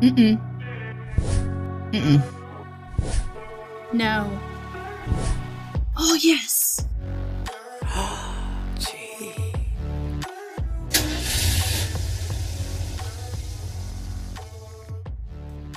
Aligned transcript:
Mm-mm. 0.00 0.38
Mm-mm. 1.92 2.22
No. 3.92 4.40
Oh, 5.96 6.14
yes. 6.22 6.86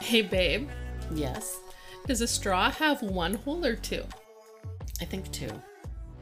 Hey, 0.01 0.21
babe, 0.21 0.69
Yes. 1.13 1.59
does 2.05 2.21
a 2.21 2.27
straw 2.27 2.71
have 2.71 3.01
one 3.01 3.33
hole 3.35 3.65
or 3.65 3.75
two? 3.75 4.03
I 5.01 5.05
think 5.05 5.29
two. 5.31 5.49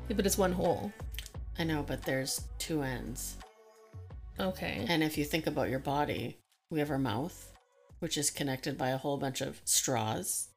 If 0.10 0.18
it 0.20 0.26
is 0.26 0.38
one 0.38 0.52
hole. 0.54 0.92
I 1.58 1.64
know, 1.64 1.84
but 1.84 2.02
there's 2.04 2.42
two 2.58 2.82
ends. 2.82 3.38
Okay. 4.40 4.86
And 4.88 5.04
if 5.04 5.18
you 5.18 5.26
think 5.26 5.48
about 5.48 5.70
your 5.70 5.80
body, 5.80 6.38
we 6.70 6.80
have 6.80 6.90
our 6.92 6.98
mouth, 7.00 7.52
which 8.00 8.18
is 8.18 8.30
connected 8.30 8.78
by 8.78 8.90
a 8.90 8.98
whole 8.98 9.18
bunch 9.18 9.42
of 9.42 9.62
straws, 9.66 10.50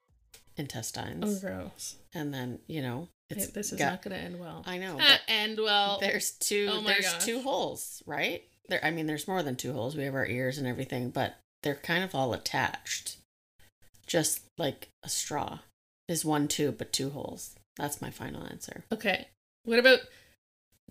intestines. 0.57 1.43
Oh, 1.45 1.49
gross. 1.49 1.97
and 2.15 2.33
then 2.35 2.59
you 2.67 2.83
know 2.83 3.09
it's 3.31 3.47
It- 3.47 3.55
this 3.55 3.73
is 3.73 3.79
got- 3.79 3.91
not 3.91 4.03
going 4.03 4.17
to 4.17 4.23
end 4.25 4.41
well. 4.41 4.63
I 4.67 4.79
know, 4.79 4.99
end 5.29 5.59
well. 5.59 5.99
there's 6.01 6.33
two. 6.33 6.69
Oh 6.73 6.81
my 6.81 6.93
there's 6.95 7.13
gosh. 7.13 7.25
two 7.25 7.41
holes, 7.43 8.03
right? 8.07 8.43
There. 8.69 8.85
I 8.85 8.91
mean, 8.91 9.07
there's 9.07 9.29
more 9.29 9.43
than 9.43 9.57
two 9.57 9.73
holes. 9.73 9.97
We 9.97 10.05
have 10.05 10.15
our 10.15 10.27
ears 10.27 10.59
and 10.59 10.67
everything, 10.67 11.11
but 11.11 11.37
they're 11.63 11.75
kind 11.75 12.03
of 12.05 12.15
all 12.15 12.33
attached, 12.35 13.17
just 14.07 14.41
like 14.59 14.89
a 15.03 15.09
straw. 15.09 15.61
Is 16.09 16.25
one 16.25 16.49
tube 16.49 16.79
but 16.79 16.93
two 16.93 17.11
holes. 17.11 17.55
That's 17.77 18.01
my 18.03 18.11
final 18.11 18.45
answer. 18.47 18.85
Okay. 18.91 19.29
What 19.65 19.79
about 19.79 20.01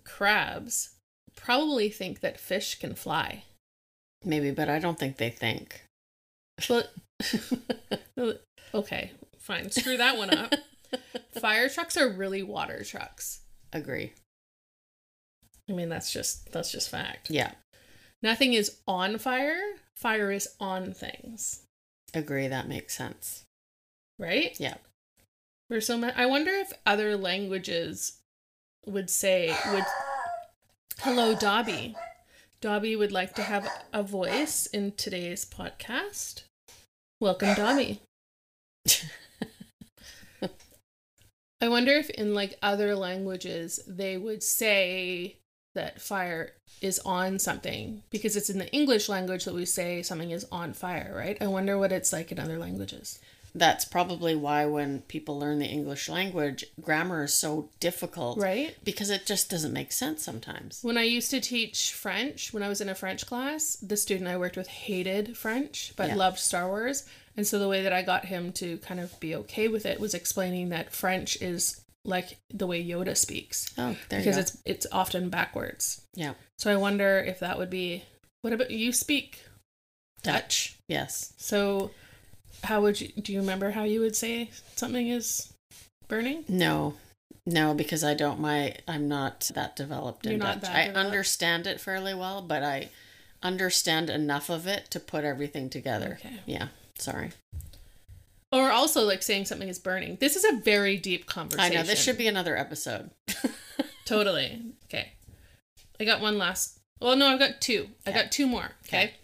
crabs? 0.04 0.90
Probably 1.40 1.88
think 1.88 2.20
that 2.20 2.38
fish 2.40 2.78
can 2.78 2.94
fly. 2.94 3.44
Maybe, 4.24 4.50
but 4.50 4.68
I 4.68 4.78
don't 4.78 4.98
think 4.98 5.16
they 5.16 5.30
think. 5.30 5.82
But 6.68 6.92
okay, 8.74 9.12
fine. 9.38 9.70
Screw 9.70 9.96
that 9.96 10.16
one 10.18 10.30
up. 10.36 10.54
Fire 11.40 11.68
trucks 11.68 11.96
are 11.96 12.08
really 12.08 12.42
water 12.42 12.82
trucks. 12.84 13.40
Agree. 13.72 14.12
I 15.68 15.72
mean, 15.72 15.88
that's 15.88 16.12
just 16.12 16.50
that's 16.52 16.72
just 16.72 16.88
fact. 16.90 17.30
Yeah, 17.30 17.52
Nothing 18.22 18.54
is 18.54 18.78
on 18.88 19.18
fire. 19.18 19.60
Fire 19.96 20.32
is 20.32 20.48
on 20.58 20.92
things, 20.92 21.62
agree. 22.14 22.48
That 22.48 22.68
makes 22.68 22.96
sense. 22.96 23.44
right? 24.18 24.56
Yeah. 24.58 24.74
There's 25.70 25.86
so 25.86 25.98
much. 25.98 26.14
I 26.16 26.26
wonder 26.26 26.50
if 26.50 26.72
other 26.86 27.16
languages 27.16 28.18
would 28.86 29.10
say 29.10 29.54
would. 29.72 29.84
Hello, 31.02 31.32
Dobby. 31.32 31.94
Dobby 32.60 32.96
would 32.96 33.12
like 33.12 33.32
to 33.36 33.42
have 33.42 33.68
a 33.92 34.02
voice 34.02 34.66
in 34.66 34.90
today's 34.92 35.44
podcast. 35.44 36.42
Welcome, 37.20 37.54
Dobby. 37.54 38.02
I 41.60 41.68
wonder 41.68 41.92
if 41.92 42.10
in 42.10 42.34
like 42.34 42.58
other 42.62 42.96
languages 42.96 43.78
they 43.86 44.18
would 44.18 44.42
say 44.42 45.36
that 45.76 46.00
fire 46.00 46.54
is 46.80 46.98
on 47.00 47.38
something 47.38 48.02
because 48.10 48.34
it's 48.36 48.50
in 48.50 48.58
the 48.58 48.72
English 48.72 49.08
language 49.08 49.44
that 49.44 49.54
we 49.54 49.66
say 49.66 50.02
something 50.02 50.32
is 50.32 50.46
on 50.50 50.72
fire, 50.72 51.12
right? 51.16 51.38
I 51.40 51.46
wonder 51.46 51.78
what 51.78 51.92
it's 51.92 52.12
like 52.12 52.32
in 52.32 52.40
other 52.40 52.58
languages. 52.58 53.20
That's 53.54 53.84
probably 53.84 54.34
why 54.36 54.66
when 54.66 55.00
people 55.02 55.38
learn 55.38 55.58
the 55.58 55.66
English 55.66 56.08
language, 56.08 56.64
grammar 56.80 57.24
is 57.24 57.34
so 57.34 57.70
difficult. 57.80 58.38
Right? 58.38 58.76
Because 58.84 59.10
it 59.10 59.26
just 59.26 59.50
doesn't 59.50 59.72
make 59.72 59.92
sense 59.92 60.22
sometimes. 60.22 60.80
When 60.82 60.96
I 60.98 61.02
used 61.04 61.30
to 61.30 61.40
teach 61.40 61.92
French, 61.92 62.52
when 62.52 62.62
I 62.62 62.68
was 62.68 62.80
in 62.80 62.88
a 62.88 62.94
French 62.94 63.26
class, 63.26 63.76
the 63.76 63.96
student 63.96 64.28
I 64.28 64.36
worked 64.36 64.56
with 64.56 64.68
hated 64.68 65.36
French 65.36 65.92
but 65.96 66.08
Yeah. 66.08 66.14
loved 66.16 66.38
Star 66.38 66.68
Wars. 66.68 67.04
And 67.36 67.46
so 67.46 67.58
the 67.58 67.68
way 67.68 67.82
that 67.82 67.92
I 67.92 68.02
got 68.02 68.24
him 68.26 68.52
to 68.54 68.78
kind 68.78 68.98
of 69.00 69.18
be 69.20 69.34
okay 69.36 69.68
with 69.68 69.86
it 69.86 70.00
was 70.00 70.12
explaining 70.14 70.70
that 70.70 70.92
French 70.92 71.40
is 71.40 71.80
like 72.04 72.38
the 72.52 72.66
way 72.66 72.82
Yoda 72.84 73.16
speaks 73.16 73.70
Oh, 73.76 73.94
there 74.08 74.20
because 74.20 74.26
you 74.26 74.32
go. 74.32 74.38
it's 74.40 74.58
it's 74.64 74.86
often 74.92 75.28
backwards. 75.30 76.00
yeah. 76.14 76.34
So 76.58 76.72
I 76.72 76.76
wonder 76.76 77.18
if 77.18 77.38
that 77.40 77.58
would 77.58 77.70
be 77.70 78.04
What 78.42 78.52
about 78.52 78.70
you 78.70 78.92
speak 78.92 79.44
Dutch? 80.22 80.76
Yes. 80.88 81.32
So 81.36 81.90
how 82.64 82.80
would 82.82 83.00
you 83.00 83.08
do 83.08 83.32
you 83.32 83.40
remember 83.40 83.70
how 83.70 83.84
you 83.84 84.00
would 84.00 84.16
say 84.16 84.50
something 84.76 85.08
is 85.08 85.52
burning? 86.08 86.44
No. 86.48 86.94
No, 87.46 87.72
because 87.72 88.04
I 88.04 88.14
don't 88.14 88.40
my 88.40 88.74
I'm 88.86 89.08
not 89.08 89.50
that 89.54 89.74
developed 89.76 90.26
in 90.26 90.32
You're 90.32 90.38
not 90.40 90.60
Dutch. 90.60 90.70
that 90.70 90.76
I 90.76 90.86
developed? 90.88 91.06
understand 91.06 91.66
it 91.66 91.80
fairly 91.80 92.14
well, 92.14 92.42
but 92.42 92.62
I 92.62 92.90
understand 93.42 94.10
enough 94.10 94.50
of 94.50 94.66
it 94.66 94.90
to 94.90 95.00
put 95.00 95.24
everything 95.24 95.70
together. 95.70 96.18
Okay. 96.20 96.40
Yeah. 96.46 96.68
Sorry. 96.98 97.30
Or 98.50 98.70
also 98.70 99.02
like 99.02 99.22
saying 99.22 99.44
something 99.46 99.68
is 99.68 99.78
burning. 99.78 100.16
This 100.20 100.34
is 100.36 100.44
a 100.44 100.56
very 100.56 100.96
deep 100.96 101.26
conversation. 101.26 101.72
I 101.72 101.74
know 101.74 101.82
this 101.86 102.02
should 102.02 102.18
be 102.18 102.26
another 102.28 102.56
episode. 102.56 103.10
Totally. 104.04 104.60
Okay. 104.86 105.12
I 106.00 106.04
got 106.04 106.20
one 106.20 106.38
last. 106.38 106.78
Well, 107.00 107.14
no, 107.16 107.26
I've 107.28 107.38
got 107.38 107.60
two. 107.60 107.88
I 108.06 108.12
got 108.12 108.32
two 108.32 108.46
more. 108.46 108.70
Okay. 108.86 109.04
Okay. 109.04 109.14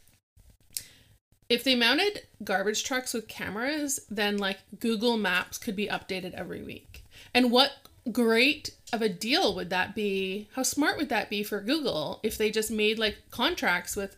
If 1.54 1.62
they 1.62 1.76
mounted 1.76 2.22
garbage 2.42 2.82
trucks 2.82 3.14
with 3.14 3.28
cameras, 3.28 4.00
then 4.10 4.38
like 4.38 4.58
Google 4.80 5.16
Maps 5.16 5.56
could 5.56 5.76
be 5.76 5.86
updated 5.86 6.34
every 6.34 6.64
week. 6.64 7.04
And 7.32 7.52
what 7.52 7.70
great 8.10 8.70
of 8.92 9.02
a 9.02 9.08
deal 9.08 9.54
would 9.54 9.70
that 9.70 9.94
be? 9.94 10.48
How 10.54 10.64
smart 10.64 10.96
would 10.96 11.10
that 11.10 11.30
be 11.30 11.44
for 11.44 11.60
Google 11.60 12.18
if 12.24 12.36
they 12.36 12.50
just 12.50 12.72
made 12.72 12.98
like 12.98 13.18
contracts 13.30 13.94
with 13.94 14.16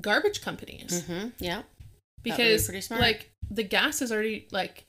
garbage 0.00 0.42
companies? 0.42 1.02
hmm 1.06 1.30
Yeah. 1.40 1.62
be 2.22 2.30
Because 2.30 2.66
smart. 2.84 3.02
like 3.02 3.30
the 3.50 3.64
gas 3.64 4.00
is 4.00 4.12
already 4.12 4.46
like 4.52 4.84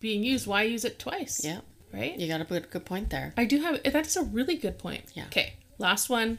being 0.00 0.22
used. 0.22 0.46
Why 0.46 0.64
use 0.64 0.84
it 0.84 0.98
twice? 0.98 1.42
Yeah. 1.42 1.60
Right? 1.90 2.18
You 2.20 2.28
got 2.28 2.42
a 2.42 2.44
good 2.44 2.70
good 2.70 2.84
point 2.84 3.08
there. 3.08 3.32
I 3.38 3.46
do 3.46 3.60
have 3.62 3.82
that 3.82 4.06
is 4.06 4.16
a 4.16 4.22
really 4.22 4.56
good 4.56 4.78
point. 4.78 5.04
Yeah. 5.14 5.24
Okay, 5.28 5.54
last 5.78 6.10
one. 6.10 6.38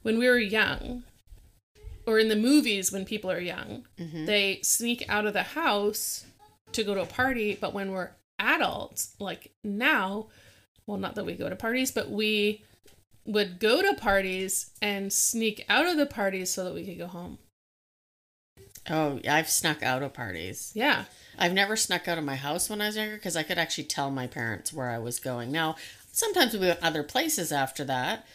When 0.00 0.18
we 0.18 0.26
were 0.28 0.38
young, 0.38 1.04
or 2.06 2.18
in 2.18 2.28
the 2.28 2.36
movies 2.36 2.90
when 2.92 3.04
people 3.04 3.30
are 3.30 3.40
young, 3.40 3.86
Mhm. 3.98 4.26
they 4.26 4.60
sneak 4.62 5.04
out 5.08 5.26
of 5.26 5.32
the 5.32 5.42
house 5.42 6.24
to 6.72 6.82
go 6.84 6.94
to 6.94 7.02
a 7.02 7.06
party, 7.06 7.54
but 7.54 7.72
when 7.72 7.90
we're 7.92 8.10
adults, 8.38 9.14
like 9.18 9.52
now, 9.62 10.28
well, 10.86 10.98
not 10.98 11.14
that 11.14 11.24
we 11.24 11.34
go 11.34 11.48
to 11.48 11.56
parties, 11.56 11.90
but 11.90 12.10
we 12.10 12.62
would 13.24 13.60
go 13.60 13.80
to 13.82 13.94
parties 13.94 14.70
and 14.82 15.12
sneak 15.12 15.64
out 15.68 15.86
of 15.86 15.96
the 15.96 16.06
parties 16.06 16.50
so 16.50 16.64
that 16.64 16.74
we 16.74 16.84
could 16.84 16.98
go 16.98 17.06
home. 17.06 17.38
Oh, 18.90 19.20
I've 19.28 19.48
snuck 19.48 19.82
out 19.82 20.02
of 20.02 20.12
parties. 20.12 20.72
Yeah. 20.74 21.04
I've 21.38 21.52
never 21.52 21.76
snuck 21.76 22.08
out 22.08 22.18
of 22.18 22.24
my 22.24 22.34
house 22.34 22.68
when 22.68 22.80
I 22.80 22.86
was 22.86 22.96
younger 22.96 23.14
because 23.14 23.36
I 23.36 23.44
could 23.44 23.58
actually 23.58 23.84
tell 23.84 24.10
my 24.10 24.26
parents 24.26 24.72
where 24.72 24.90
I 24.90 24.98
was 24.98 25.20
going. 25.20 25.52
Now, 25.52 25.76
sometimes 26.10 26.52
we 26.52 26.66
went 26.66 26.82
other 26.82 27.04
places 27.04 27.52
after 27.52 27.84
that, 27.84 28.26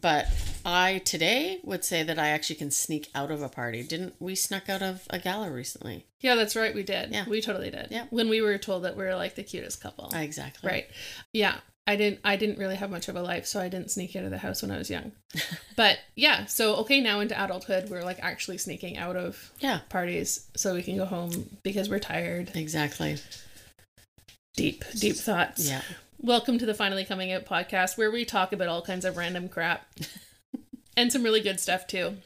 but 0.00 0.26
I 0.64 1.00
today 1.04 1.60
would 1.64 1.84
say 1.84 2.02
that 2.02 2.18
I 2.18 2.28
actually 2.28 2.56
can 2.56 2.70
sneak 2.70 3.08
out 3.14 3.30
of 3.30 3.40
a 3.42 3.48
party. 3.48 3.82
Didn't 3.82 4.14
we 4.20 4.34
snuck 4.34 4.68
out 4.68 4.82
of 4.82 5.06
a 5.10 5.18
gala 5.18 5.50
recently? 5.50 6.06
Yeah, 6.20 6.34
that's 6.34 6.54
right. 6.56 6.74
We 6.74 6.82
did. 6.82 7.10
Yeah. 7.12 7.24
We 7.28 7.40
totally 7.40 7.70
did. 7.70 7.88
Yeah. 7.90 8.06
When 8.10 8.28
we 8.28 8.40
were 8.42 8.58
told 8.58 8.84
that 8.84 8.96
we 8.96 9.04
are 9.04 9.16
like 9.16 9.34
the 9.36 9.42
cutest 9.42 9.80
couple. 9.80 10.10
Exactly. 10.14 10.68
Right. 10.70 10.86
Yeah. 11.32 11.56
I 11.88 11.94
didn't 11.94 12.18
I 12.24 12.34
didn't 12.34 12.58
really 12.58 12.74
have 12.74 12.90
much 12.90 13.08
of 13.08 13.14
a 13.14 13.22
life, 13.22 13.46
so 13.46 13.60
I 13.60 13.68
didn't 13.68 13.92
sneak 13.92 14.16
out 14.16 14.24
of 14.24 14.30
the 14.32 14.38
house 14.38 14.60
when 14.60 14.72
I 14.72 14.78
was 14.78 14.90
young. 14.90 15.12
but 15.76 15.98
yeah, 16.16 16.46
so 16.46 16.74
okay, 16.78 17.00
now 17.00 17.20
into 17.20 17.40
adulthood, 17.40 17.88
we're 17.88 18.02
like 18.02 18.18
actually 18.20 18.58
sneaking 18.58 18.96
out 18.96 19.14
of 19.14 19.52
Yeah. 19.60 19.80
parties 19.88 20.48
so 20.56 20.74
we 20.74 20.82
can 20.82 20.96
go 20.96 21.04
home 21.04 21.56
because 21.62 21.88
we're 21.88 22.00
tired. 22.00 22.50
Exactly. 22.56 23.18
Deep, 24.56 24.84
deep 24.98 25.14
thoughts. 25.14 25.68
Yeah. 25.68 25.82
Welcome 26.22 26.58
to 26.58 26.66
the 26.66 26.74
Finally 26.74 27.04
Coming 27.04 27.30
Out 27.30 27.44
podcast 27.44 27.98
where 27.98 28.10
we 28.10 28.24
talk 28.24 28.52
about 28.52 28.68
all 28.68 28.80
kinds 28.80 29.04
of 29.04 29.18
random 29.18 29.48
crap 29.48 29.86
and 30.96 31.12
some 31.12 31.22
really 31.22 31.42
good 31.42 31.60
stuff 31.60 31.86
too. 31.86 32.16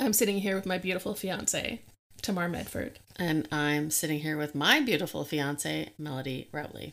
I'm 0.00 0.12
sitting 0.12 0.38
here 0.38 0.56
with 0.56 0.66
my 0.66 0.76
beautiful 0.76 1.14
fiance, 1.14 1.82
Tamar 2.20 2.48
Medford. 2.48 2.98
And 3.16 3.46
I'm 3.52 3.90
sitting 3.90 4.18
here 4.18 4.36
with 4.36 4.56
my 4.56 4.80
beautiful 4.80 5.24
fiance, 5.24 5.90
Melody 5.98 6.48
Rowley. 6.52 6.92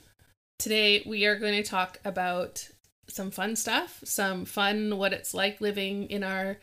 Today, 0.60 1.04
we 1.06 1.26
are 1.26 1.38
going 1.38 1.62
to 1.62 1.68
talk 1.68 2.00
about 2.06 2.70
some 3.10 3.32
fun 3.32 3.56
stuff, 3.56 4.00
some 4.06 4.46
fun 4.46 4.98
what 4.98 5.14
it's 5.14 5.34
like 5.34 5.60
living 5.60 6.10
in 6.10 6.24
our 6.24 6.58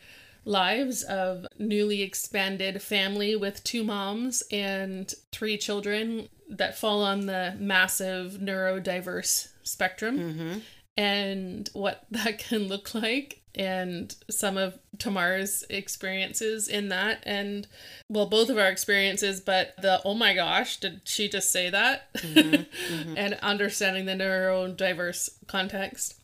lives 0.45 1.03
of 1.03 1.45
newly 1.59 2.03
expanded 2.03 2.81
family 2.81 3.35
with 3.35 3.65
two 3.65 3.83
moms 3.83 4.45
and 4.53 5.13
three 5.33 5.59
children 5.59 6.29
that 6.49 6.77
fall 6.79 7.03
on 7.03 7.27
the 7.27 7.55
massive 7.59 8.33
neurodiverse 8.41 9.49
spectrum 9.63 10.19
Mm-hmm. 10.19 10.59
and 10.97 11.69
what 11.73 12.05
that 12.11 12.39
can 12.39 12.69
look 12.69 12.95
like 12.95 13.41
and 13.57 14.15
some 14.29 14.57
of 14.57 14.77
Tamar's 14.99 15.63
experiences 15.71 16.67
in 16.69 16.89
that 16.89 17.23
and 17.25 17.69
well 18.09 18.27
both 18.27 18.51
of 18.51 18.59
our 18.59 18.69
experiences 18.69 19.41
but 19.41 19.75
the 19.81 20.01
oh 20.05 20.15
my 20.15 20.35
gosh 20.35 20.79
did 20.79 21.01
she 21.05 21.29
just 21.29 21.51
say 21.53 21.71
that 21.71 22.13
Mhm, 22.15 22.67
mhm. 22.91 23.15
and 23.17 23.35
understanding 23.43 24.07
the 24.07 24.13
neurodiverse 24.13 25.31
context 25.47 26.21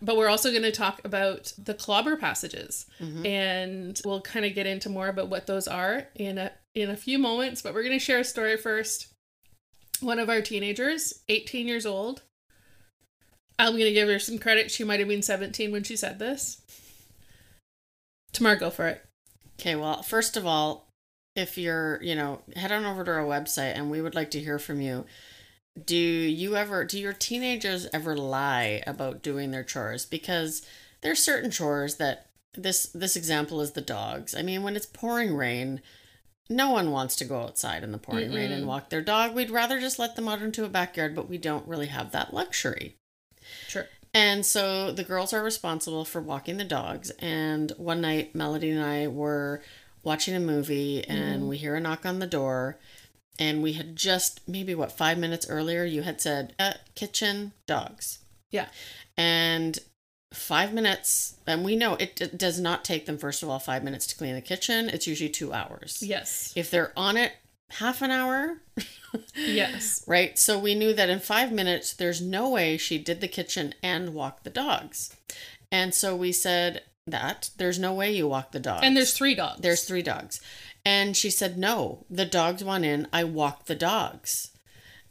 But 0.00 0.16
we're 0.16 0.28
also 0.28 0.50
going 0.50 0.62
to 0.62 0.70
talk 0.70 1.00
about 1.04 1.52
the 1.58 1.74
clobber 1.74 2.16
passages, 2.16 2.86
and 3.00 4.00
we'll 4.04 4.20
kind 4.20 4.46
of 4.46 4.54
get 4.54 4.64
into 4.64 4.88
more 4.88 5.08
about 5.08 5.28
what 5.28 5.48
those 5.48 5.66
are 5.66 6.06
in 6.14 6.38
a 6.38 6.52
in 6.72 6.88
a 6.88 6.96
few 6.96 7.18
moments. 7.18 7.62
But 7.62 7.74
we're 7.74 7.82
going 7.82 7.98
to 7.98 8.04
share 8.04 8.20
a 8.20 8.24
story 8.24 8.56
first. 8.56 9.08
One 10.00 10.18
of 10.18 10.28
our 10.28 10.40
teenagers, 10.40 11.22
18 11.28 11.66
years 11.66 11.86
old. 11.86 12.22
I'm 13.58 13.72
going 13.72 13.84
to 13.84 13.92
give 13.92 14.08
her 14.08 14.18
some 14.18 14.38
credit. 14.38 14.70
She 14.70 14.84
might 14.84 15.00
have 15.00 15.08
been 15.08 15.22
17 15.22 15.72
when 15.72 15.82
she 15.82 15.96
said 15.96 16.18
this. 16.18 16.60
Tamar, 18.32 18.56
go 18.56 18.70
for 18.70 18.86
it. 18.86 19.04
Okay, 19.58 19.74
well, 19.74 20.02
first 20.02 20.36
of 20.36 20.46
all, 20.46 20.88
if 21.34 21.58
you're, 21.58 22.00
you 22.02 22.14
know, 22.14 22.42
head 22.54 22.70
on 22.70 22.84
over 22.84 23.04
to 23.04 23.10
our 23.10 23.24
website 23.24 23.74
and 23.74 23.90
we 23.90 24.00
would 24.00 24.14
like 24.14 24.30
to 24.32 24.40
hear 24.40 24.58
from 24.58 24.80
you. 24.80 25.04
Do 25.84 25.96
you 25.96 26.56
ever, 26.56 26.84
do 26.84 26.98
your 26.98 27.12
teenagers 27.12 27.86
ever 27.92 28.16
lie 28.16 28.82
about 28.86 29.22
doing 29.22 29.50
their 29.50 29.64
chores? 29.64 30.06
Because 30.06 30.64
there's 31.00 31.22
certain 31.22 31.50
chores 31.50 31.96
that 31.96 32.26
this 32.54 32.86
this 32.86 33.16
example 33.16 33.60
is 33.60 33.72
the 33.72 33.80
dogs. 33.80 34.34
I 34.34 34.42
mean, 34.42 34.62
when 34.62 34.76
it's 34.76 34.86
pouring 34.86 35.36
rain, 35.36 35.80
no 36.48 36.70
one 36.70 36.90
wants 36.90 37.16
to 37.16 37.24
go 37.24 37.40
outside 37.42 37.82
in 37.84 37.92
the 37.92 37.98
pouring 37.98 38.32
rain 38.32 38.50
and 38.52 38.66
walk 38.66 38.88
their 38.88 39.02
dog. 39.02 39.34
We'd 39.34 39.50
rather 39.50 39.80
just 39.80 39.98
let 39.98 40.16
them 40.16 40.28
out 40.28 40.42
into 40.42 40.64
a 40.64 40.68
backyard, 40.68 41.14
but 41.14 41.28
we 41.28 41.38
don't 41.38 41.68
really 41.68 41.86
have 41.88 42.12
that 42.12 42.32
luxury. 42.32 42.96
Sure. 43.66 43.86
And 44.14 44.44
so 44.46 44.90
the 44.90 45.04
girls 45.04 45.32
are 45.32 45.42
responsible 45.42 46.04
for 46.04 46.20
walking 46.20 46.56
the 46.56 46.64
dogs. 46.64 47.10
And 47.18 47.72
one 47.76 48.00
night, 48.00 48.34
Melody 48.34 48.70
and 48.70 48.82
I 48.82 49.06
were 49.06 49.62
watching 50.02 50.34
a 50.34 50.40
movie 50.40 51.04
and 51.04 51.48
we 51.48 51.58
hear 51.58 51.76
a 51.76 51.80
knock 51.80 52.06
on 52.06 52.18
the 52.18 52.26
door. 52.26 52.78
And 53.38 53.62
we 53.62 53.74
had 53.74 53.94
just, 53.94 54.40
maybe 54.48 54.74
what, 54.74 54.90
five 54.90 55.18
minutes 55.18 55.48
earlier, 55.48 55.84
you 55.84 56.02
had 56.02 56.20
said, 56.20 56.54
uh, 56.58 56.72
kitchen, 56.94 57.52
dogs. 57.66 58.18
Yeah. 58.50 58.66
And 59.16 59.78
five 60.32 60.72
minutes, 60.72 61.36
and 61.46 61.64
we 61.64 61.74
know 61.76 61.94
it, 61.94 62.20
it 62.20 62.36
does 62.38 62.60
not 62.60 62.84
take 62.84 63.06
them, 63.06 63.18
first 63.18 63.42
of 63.42 63.48
all, 63.48 63.58
five 63.58 63.82
minutes 63.82 64.06
to 64.08 64.16
clean 64.16 64.34
the 64.34 64.40
kitchen. 64.42 64.88
It's 64.88 65.06
usually 65.06 65.30
two 65.30 65.52
hours. 65.52 66.02
Yes. 66.02 66.52
If 66.56 66.70
they're 66.70 66.92
on 66.96 67.16
it 67.16 67.32
half 67.70 68.02
an 68.02 68.10
hour, 68.10 68.58
Yes. 69.34 70.04
right? 70.06 70.38
So 70.38 70.58
we 70.58 70.74
knew 70.74 70.92
that 70.94 71.10
in 71.10 71.18
five 71.20 71.52
minutes, 71.52 71.92
there's 71.94 72.20
no 72.20 72.50
way 72.50 72.76
she 72.76 72.98
did 72.98 73.20
the 73.20 73.28
kitchen 73.28 73.74
and 73.82 74.14
walked 74.14 74.44
the 74.44 74.50
dogs. 74.50 75.14
And 75.72 75.94
so 75.94 76.14
we 76.16 76.32
said 76.32 76.82
that 77.06 77.50
there's 77.56 77.78
no 77.78 77.92
way 77.94 78.12
you 78.14 78.28
walk 78.28 78.52
the 78.52 78.60
dogs. 78.60 78.80
And 78.84 78.96
there's 78.96 79.12
three 79.14 79.34
dogs. 79.34 79.60
there's 79.60 79.84
three 79.84 80.02
dogs. 80.02 80.40
And 80.84 81.16
she 81.16 81.30
said, 81.30 81.58
no, 81.58 82.04
the 82.08 82.24
dogs 82.24 82.62
want 82.64 82.84
in. 82.84 83.06
I 83.12 83.24
walk 83.24 83.66
the 83.66 83.74
dogs. 83.74 84.50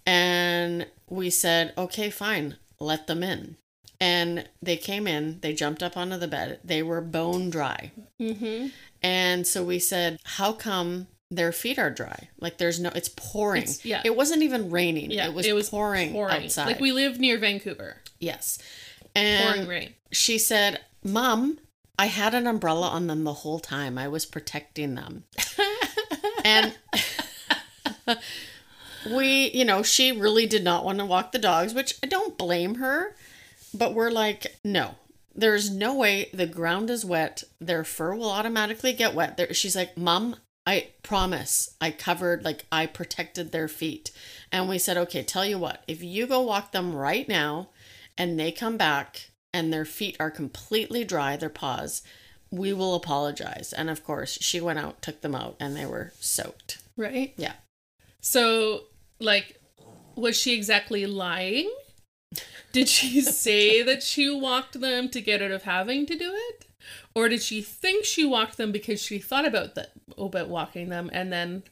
And 0.05 0.87
we 1.09 1.29
said, 1.29 1.73
okay, 1.77 2.09
fine, 2.09 2.57
let 2.79 3.07
them 3.07 3.23
in. 3.23 3.57
And 3.99 4.47
they 4.61 4.77
came 4.77 5.07
in, 5.07 5.39
they 5.41 5.53
jumped 5.53 5.81
up 5.81 5.97
onto 5.97 6.17
the 6.17 6.27
bed. 6.27 6.59
They 6.63 6.83
were 6.83 7.01
bone 7.01 7.49
dry. 7.49 7.91
Mm-hmm. 8.21 8.67
And 9.01 9.47
so 9.47 9.63
we 9.63 9.79
said, 9.79 10.19
how 10.23 10.53
come 10.53 11.07
their 11.31 11.51
feet 11.51 11.79
are 11.79 11.89
dry? 11.89 12.29
Like 12.39 12.57
there's 12.57 12.79
no, 12.79 12.91
it's 12.93 13.09
pouring. 13.09 13.63
It's- 13.63 13.83
yeah. 13.85 14.01
It 14.05 14.15
wasn't 14.15 14.43
even 14.43 14.69
raining. 14.69 15.09
Yeah. 15.11 15.29
it 15.29 15.53
was, 15.53 15.69
pouring, 15.69 16.11
pouring. 16.11 16.43
outside. 16.43 16.67
Like 16.67 16.79
we 16.79 16.91
live 16.91 17.19
near 17.19 17.37
Vancouver. 17.39 17.97
yes. 18.19 18.59
Pouring 19.15 19.59
And 19.61 19.67
rain. 19.67 19.93
she 20.11 20.37
said, 20.37 20.81
Mom, 21.03 21.57
I 21.97 22.05
had 22.05 22.35
an 22.35 22.45
umbrella 22.45 22.89
on 22.89 23.07
them 23.07 23.23
the 23.23 23.33
whole 23.33 23.59
time. 23.59 23.97
I 23.97 24.07
was 24.07 24.27
protecting 24.27 24.93
them. 24.93 25.23
and 26.45 26.75
we, 29.11 29.49
you 29.51 29.65
know, 29.65 29.81
she 29.83 30.11
really 30.11 30.45
did 30.45 30.63
not 30.63 30.85
want 30.85 30.99
to 30.99 31.05
walk 31.05 31.31
the 31.31 31.39
dogs, 31.39 31.73
which 31.73 31.95
I 32.03 32.07
don't 32.07 32.37
blame 32.37 32.75
her. 32.75 33.15
But 33.77 33.93
we're 33.93 34.11
like, 34.11 34.57
no, 34.63 34.95
there's 35.35 35.69
no 35.69 35.93
way 35.93 36.29
the 36.33 36.47
ground 36.47 36.89
is 36.89 37.05
wet. 37.05 37.43
Their 37.59 37.83
fur 37.83 38.15
will 38.15 38.29
automatically 38.29 38.93
get 38.93 39.13
wet. 39.13 39.37
There, 39.37 39.53
she's 39.53 39.75
like, 39.75 39.97
Mom, 39.97 40.35
I 40.65 40.89
promise 41.03 41.75
I 41.79 41.91
covered, 41.91 42.43
like, 42.43 42.65
I 42.71 42.87
protected 42.87 43.51
their 43.51 43.67
feet. 43.67 44.11
And 44.51 44.67
we 44.67 44.77
said, 44.79 44.97
okay, 44.97 45.23
tell 45.23 45.45
you 45.45 45.57
what, 45.57 45.83
if 45.87 46.03
you 46.03 46.27
go 46.27 46.41
walk 46.41 46.71
them 46.71 46.95
right 46.95 47.27
now 47.29 47.69
and 48.17 48.39
they 48.39 48.51
come 48.51 48.77
back 48.77 49.29
and 49.53 49.71
their 49.71 49.85
feet 49.85 50.17
are 50.19 50.31
completely 50.31 51.03
dry, 51.03 51.37
their 51.37 51.49
paws, 51.49 52.01
we 52.51 52.73
will 52.73 52.95
apologize. 52.95 53.73
And 53.73 53.89
of 53.89 54.03
course, 54.03 54.37
she 54.41 54.59
went 54.59 54.79
out, 54.79 55.01
took 55.01 55.21
them 55.21 55.35
out, 55.35 55.55
and 55.59 55.75
they 55.75 55.85
were 55.85 56.13
soaked. 56.19 56.79
Right? 56.97 57.33
Yeah. 57.37 57.53
So, 58.21 58.83
like, 59.19 59.61
was 60.15 60.35
she 60.35 60.53
exactly 60.53 61.05
lying? 61.05 61.71
Did 62.71 62.89
she 62.89 63.21
say 63.21 63.81
that 63.83 64.03
she 64.03 64.29
walked 64.29 64.79
them 64.79 65.09
to 65.09 65.21
get 65.21 65.41
out 65.41 65.51
of 65.51 65.63
having 65.63 66.05
to 66.05 66.15
do 66.15 66.33
it? 66.33 66.67
Or 67.15 67.27
did 67.29 67.41
she 67.41 67.61
think 67.61 68.05
she 68.05 68.25
walked 68.25 68.57
them 68.57 68.71
because 68.71 69.01
she 69.01 69.19
thought 69.19 69.47
about 69.47 69.75
that 69.75 69.91
about 70.17 70.49
walking 70.49 70.89
them 70.89 71.09
and 71.11 71.31
then 71.31 71.63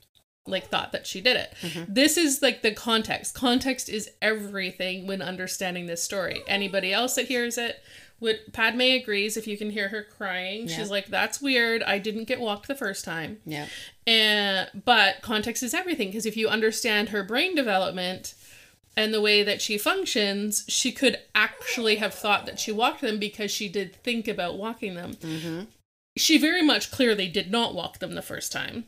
like 0.47 0.67
thought 0.67 0.91
that 0.91 1.07
she 1.07 1.21
did 1.21 1.37
it? 1.37 1.53
Mm-hmm. 1.61 1.93
This 1.93 2.17
is 2.17 2.41
like 2.41 2.61
the 2.61 2.71
context. 2.73 3.35
Context 3.35 3.87
is 3.87 4.09
everything 4.21 5.07
when 5.07 5.21
understanding 5.21 5.85
this 5.85 6.03
story. 6.03 6.41
Anybody 6.47 6.91
else 6.91 7.15
that 7.15 7.27
hears 7.27 7.57
it 7.57 7.81
would 8.19 8.53
Padme 8.53 8.81
agrees 8.81 9.37
if 9.37 9.47
you 9.47 9.57
can 9.57 9.69
hear 9.69 9.89
her 9.89 10.03
crying. 10.03 10.67
Yeah. 10.67 10.77
She's 10.77 10.89
like, 10.89 11.07
That's 11.07 11.41
weird. 11.41 11.83
I 11.83 11.99
didn't 11.99 12.25
get 12.25 12.39
walked 12.39 12.67
the 12.67 12.75
first 12.75 13.05
time. 13.05 13.37
Yeah. 13.45 13.67
And 14.07 14.69
but 14.85 15.21
context 15.21 15.63
is 15.63 15.73
everything 15.73 16.09
because 16.09 16.25
if 16.25 16.37
you 16.37 16.47
understand 16.47 17.09
her 17.09 17.23
brain 17.23 17.55
development 17.55 18.33
and 18.97 19.13
the 19.13 19.21
way 19.21 19.43
that 19.43 19.61
she 19.61 19.77
functions, 19.77 20.63
she 20.67 20.91
could 20.91 21.17
actually 21.33 21.97
have 21.97 22.13
thought 22.13 22.45
that 22.45 22.59
she 22.59 22.71
walked 22.71 23.01
them 23.01 23.19
because 23.19 23.51
she 23.51 23.67
did 23.67 23.95
think 23.97 24.27
about 24.27 24.57
walking 24.57 24.95
them. 24.95 25.15
Mm-hmm. 25.15 25.61
She 26.17 26.37
very 26.37 26.61
much 26.61 26.91
clearly 26.91 27.27
did 27.27 27.51
not 27.51 27.75
walk 27.75 27.99
them 27.99 28.15
the 28.15 28.21
first 28.21 28.51
time. 28.51 28.85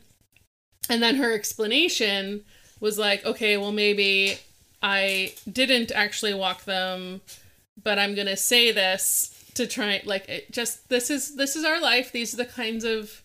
And 0.88 1.02
then 1.02 1.16
her 1.16 1.34
explanation 1.34 2.44
was 2.80 2.98
like, 2.98 3.24
okay, 3.26 3.56
well, 3.58 3.72
maybe 3.72 4.38
I 4.82 5.34
didn't 5.50 5.92
actually 5.92 6.32
walk 6.32 6.64
them, 6.64 7.20
but 7.82 7.98
I'm 7.98 8.14
going 8.14 8.28
to 8.28 8.36
say 8.36 8.72
this 8.72 9.34
to 9.54 9.66
try 9.66 10.00
like 10.04 10.28
it 10.28 10.52
just 10.52 10.88
this 10.88 11.10
is 11.10 11.34
this 11.34 11.56
is 11.56 11.64
our 11.64 11.80
life. 11.80 12.12
These 12.12 12.32
are 12.32 12.36
the 12.38 12.44
kinds 12.46 12.84
of 12.84 13.22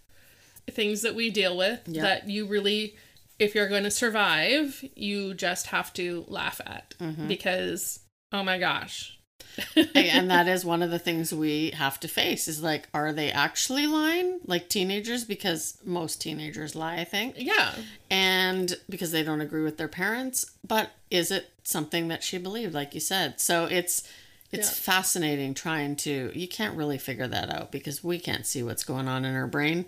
things 0.70 1.02
that 1.04 1.14
we 1.16 1.30
deal 1.30 1.56
with 1.56 1.82
Yeah. 1.86 2.02
that 2.02 2.28
you 2.30 2.46
really 2.48 2.96
if 3.40 3.56
you're 3.56 3.70
going 3.70 3.84
to 3.84 3.92
survive, 3.92 4.84
you 4.96 5.34
just 5.34 5.68
have 5.68 5.94
to 5.94 6.26
laugh 6.28 6.62
at 6.66 6.96
mm-hmm. 7.00 7.28
because 7.28 8.00
oh 8.32 8.44
my 8.44 8.58
gosh. 8.60 9.20
and 9.96 10.32
that 10.32 10.48
is 10.56 10.66
one 10.66 10.82
of 10.82 10.90
the 10.90 10.98
things 10.98 11.34
we 11.34 11.70
have 11.72 12.00
to 12.00 12.08
face 12.08 12.48
is 12.48 12.64
like 12.64 12.88
are 12.94 13.14
they 13.14 13.30
actually 13.32 13.86
lying 13.86 14.40
like 14.46 14.68
teenagers 14.70 15.26
because 15.26 15.78
most 15.84 16.20
teenagers 16.22 16.76
lie 16.76 16.96
i 16.98 17.04
think 17.04 17.36
Yeah. 17.38 17.72
and 18.10 18.76
because 18.90 19.12
they 19.12 19.22
don't 19.22 19.42
agree 19.42 19.62
with 19.62 19.78
their 19.78 19.88
parents 19.90 20.46
but 20.68 20.92
is 21.12 21.30
it 21.30 21.52
something 21.64 22.08
that 22.08 22.24
she 22.24 22.40
believed 22.40 22.74
like 22.74 22.96
you 22.96 23.00
said 23.00 23.40
so 23.40 23.66
it's 23.66 24.08
it's 24.52 24.70
Yeah. 24.70 24.94
fascinating 24.94 25.54
trying 25.54 25.98
to 25.98 26.32
you 26.34 26.48
can't 26.48 26.76
really 26.76 26.98
figure 26.98 27.28
that 27.28 27.54
out 27.54 27.72
because 27.72 28.04
we 28.04 28.18
can't 28.20 28.48
see 28.48 28.64
what's 28.64 28.84
going 28.84 29.08
on 29.08 29.24
in 29.24 29.36
her 29.36 29.48
brain 29.48 29.86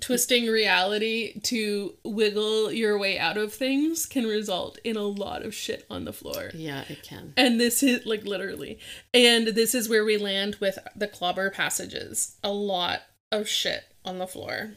Twisting 0.00 0.46
reality 0.46 1.40
to 1.42 1.94
wiggle 2.04 2.72
your 2.72 2.98
way 2.98 3.18
out 3.18 3.36
of 3.36 3.52
things 3.54 4.06
can 4.06 4.24
result 4.26 4.78
in 4.82 4.96
a 4.96 5.02
lot 5.02 5.42
of 5.44 5.54
shit 5.54 5.86
on 5.88 6.04
the 6.04 6.12
floor. 6.12 6.50
yeah 6.54 6.84
it 6.88 7.02
can 7.02 7.32
And 7.36 7.60
this 7.60 7.82
is 7.82 8.04
like 8.04 8.24
literally. 8.24 8.78
And 9.14 9.48
this 9.48 9.74
is 9.74 9.88
where 9.88 10.04
we 10.04 10.16
land 10.16 10.56
with 10.60 10.78
the 10.96 11.06
clobber 11.08 11.50
passages. 11.50 12.36
A 12.42 12.50
lot 12.50 13.02
of 13.30 13.48
shit 13.48 13.84
on 14.04 14.18
the 14.18 14.26
floor. 14.26 14.72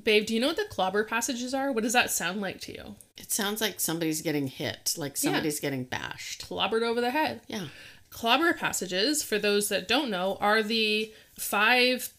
Babe, 0.00 0.26
do 0.26 0.34
you 0.34 0.40
know 0.40 0.46
what 0.48 0.56
the 0.56 0.64
clobber 0.70 1.02
passages 1.02 1.52
are? 1.52 1.72
What 1.72 1.82
does 1.82 1.92
that 1.92 2.10
sound 2.10 2.40
like 2.40 2.60
to 2.62 2.72
you? 2.72 2.94
it 3.16 3.32
sounds 3.32 3.60
like 3.60 3.80
somebody's 3.80 4.22
getting 4.22 4.46
hit 4.46 4.94
like 4.96 5.16
somebody's 5.16 5.58
getting 5.58 5.82
bashed 5.82 6.48
Clobbered 6.48 6.82
over 6.82 7.00
the 7.00 7.10
head. 7.10 7.40
yeah 7.48 7.66
Clobber 8.10 8.54
passages, 8.54 9.22
for 9.22 9.38
those 9.38 9.68
that 9.68 9.86
don't 9.86 10.08
know, 10.10 10.38
are 10.40 10.62
the 10.62 11.12
five, 11.38 12.14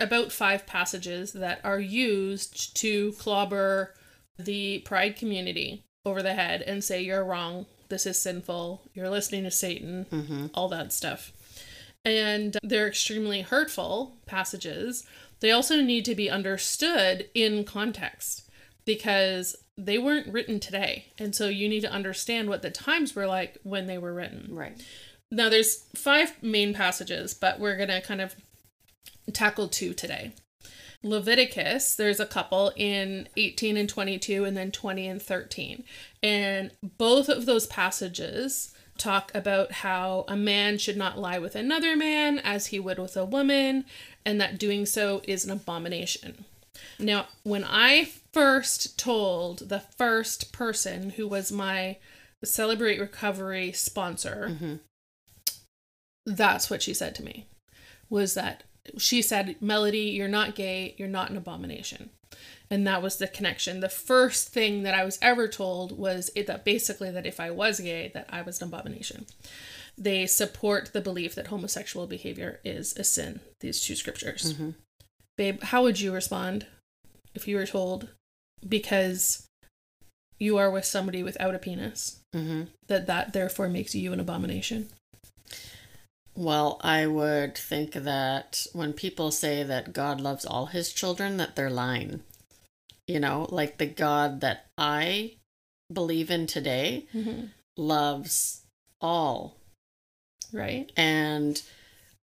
about 0.00 0.32
five 0.32 0.66
passages 0.66 1.32
that 1.32 1.60
are 1.64 1.80
used 1.80 2.76
to 2.76 3.12
clobber 3.12 3.94
the 4.38 4.78
pride 4.80 5.16
community 5.16 5.84
over 6.04 6.22
the 6.22 6.34
head 6.34 6.62
and 6.62 6.84
say, 6.84 7.02
you're 7.02 7.24
wrong, 7.24 7.66
this 7.88 8.06
is 8.06 8.20
sinful, 8.20 8.82
you're 8.94 9.10
listening 9.10 9.44
to 9.44 9.50
Satan, 9.50 10.06
mm-hmm. 10.10 10.46
all 10.54 10.68
that 10.68 10.92
stuff. 10.92 11.32
And 12.04 12.56
they're 12.62 12.86
extremely 12.86 13.42
hurtful 13.42 14.16
passages. 14.26 15.04
They 15.40 15.50
also 15.50 15.82
need 15.82 16.04
to 16.06 16.14
be 16.14 16.30
understood 16.30 17.28
in 17.34 17.64
context 17.64 18.48
because 18.84 19.56
they 19.76 19.98
weren't 19.98 20.32
written 20.32 20.60
today. 20.60 21.06
And 21.18 21.34
so 21.34 21.48
you 21.48 21.68
need 21.68 21.80
to 21.80 21.92
understand 21.92 22.48
what 22.48 22.62
the 22.62 22.70
times 22.70 23.14
were 23.14 23.26
like 23.26 23.58
when 23.62 23.86
they 23.86 23.98
were 23.98 24.14
written. 24.14 24.54
right 24.54 24.80
Now 25.30 25.48
there's 25.48 25.84
five 25.94 26.42
main 26.42 26.72
passages, 26.72 27.34
but 27.34 27.60
we're 27.60 27.76
going 27.76 27.90
to 27.90 28.00
kind 28.00 28.20
of 28.20 28.34
tackle 29.32 29.68
two 29.68 29.94
today. 29.94 30.32
Leviticus, 31.02 31.94
there's 31.94 32.18
a 32.18 32.26
couple 32.26 32.72
in 32.76 33.28
18 33.36 33.76
and 33.76 33.88
22 33.88 34.44
and 34.44 34.56
then 34.56 34.72
20 34.72 35.06
and 35.06 35.22
13. 35.22 35.84
And 36.22 36.72
both 36.82 37.28
of 37.28 37.46
those 37.46 37.66
passages 37.66 38.74
talk 38.96 39.30
about 39.32 39.70
how 39.72 40.24
a 40.26 40.36
man 40.36 40.76
should 40.76 40.96
not 40.96 41.18
lie 41.18 41.38
with 41.38 41.54
another 41.54 41.96
man 41.96 42.40
as 42.40 42.66
he 42.66 42.80
would 42.80 42.98
with 42.98 43.16
a 43.16 43.24
woman, 43.24 43.84
and 44.26 44.40
that 44.40 44.58
doing 44.58 44.84
so 44.84 45.22
is 45.24 45.44
an 45.44 45.52
abomination. 45.52 46.44
Now, 46.98 47.28
when 47.44 47.64
I 47.64 48.08
first 48.32 48.98
told 48.98 49.68
the 49.68 49.80
first 49.80 50.52
person 50.52 51.10
who 51.10 51.28
was 51.28 51.52
my 51.52 51.98
Celebrate 52.44 53.00
Recovery 53.00 53.72
sponsor, 53.72 54.48
mm-hmm. 54.50 54.74
that's 56.26 56.70
what 56.70 56.82
she 56.82 56.92
said 56.92 57.14
to 57.16 57.24
me 57.24 57.46
was 58.10 58.34
that 58.34 58.64
she 58.96 59.22
said, 59.22 59.56
Melody, 59.60 60.10
you're 60.10 60.28
not 60.28 60.54
gay, 60.54 60.94
you're 60.98 61.08
not 61.08 61.30
an 61.30 61.36
abomination. 61.36 62.10
And 62.70 62.86
that 62.86 63.02
was 63.02 63.16
the 63.16 63.26
connection. 63.26 63.80
The 63.80 63.88
first 63.88 64.48
thing 64.48 64.82
that 64.82 64.94
I 64.94 65.04
was 65.04 65.18
ever 65.22 65.48
told 65.48 65.98
was 65.98 66.30
it, 66.34 66.46
that 66.46 66.64
basically 66.64 67.10
that 67.10 67.26
if 67.26 67.40
I 67.40 67.50
was 67.50 67.80
gay, 67.80 68.10
that 68.14 68.26
I 68.30 68.42
was 68.42 68.60
an 68.60 68.68
abomination. 68.68 69.26
They 69.96 70.26
support 70.26 70.90
the 70.92 71.00
belief 71.00 71.34
that 71.34 71.48
homosexual 71.48 72.06
behavior 72.06 72.60
is 72.64 72.96
a 72.96 73.04
sin, 73.04 73.40
these 73.60 73.80
two 73.80 73.96
scriptures. 73.96 74.54
Babe, 75.36 75.62
how 75.62 75.82
would 75.82 75.98
you 75.98 76.12
respond 76.12 76.66
if 77.34 77.48
you 77.48 77.56
were 77.56 77.66
told 77.66 78.08
because 78.68 79.46
you 80.38 80.56
are 80.56 80.70
with 80.70 80.84
somebody 80.84 81.22
without 81.22 81.54
a 81.54 81.58
penis 81.58 82.20
hmm 82.32 82.64
that 82.86 83.06
that 83.06 83.32
therefore 83.32 83.68
makes 83.68 83.94
you 83.94 84.12
an 84.12 84.20
abomination? 84.20 84.88
Well, 86.38 86.80
I 86.84 87.04
would 87.08 87.58
think 87.58 87.94
that 87.94 88.64
when 88.72 88.92
people 88.92 89.32
say 89.32 89.64
that 89.64 89.92
God 89.92 90.20
loves 90.20 90.46
all 90.46 90.66
his 90.66 90.92
children, 90.92 91.36
that 91.38 91.56
they're 91.56 91.68
lying. 91.68 92.20
You 93.08 93.18
know, 93.18 93.48
like 93.50 93.78
the 93.78 93.86
God 93.86 94.40
that 94.40 94.66
I 94.78 95.32
believe 95.92 96.30
in 96.30 96.46
today 96.46 97.08
mm-hmm. 97.12 97.46
loves 97.76 98.62
all. 99.00 99.56
Right? 100.52 100.92
And 100.96 101.60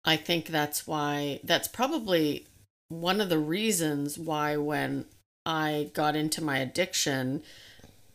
I 0.05 0.15
think 0.15 0.47
that's 0.47 0.87
why, 0.87 1.41
that's 1.43 1.67
probably 1.67 2.47
one 2.87 3.19
of 3.19 3.27
the 3.27 3.37
reasons 3.37 4.17
why 4.17 4.55
when 4.55 5.07
I 5.45 5.91
got 5.93 6.15
into 6.15 6.41
my 6.41 6.59
addiction, 6.59 7.43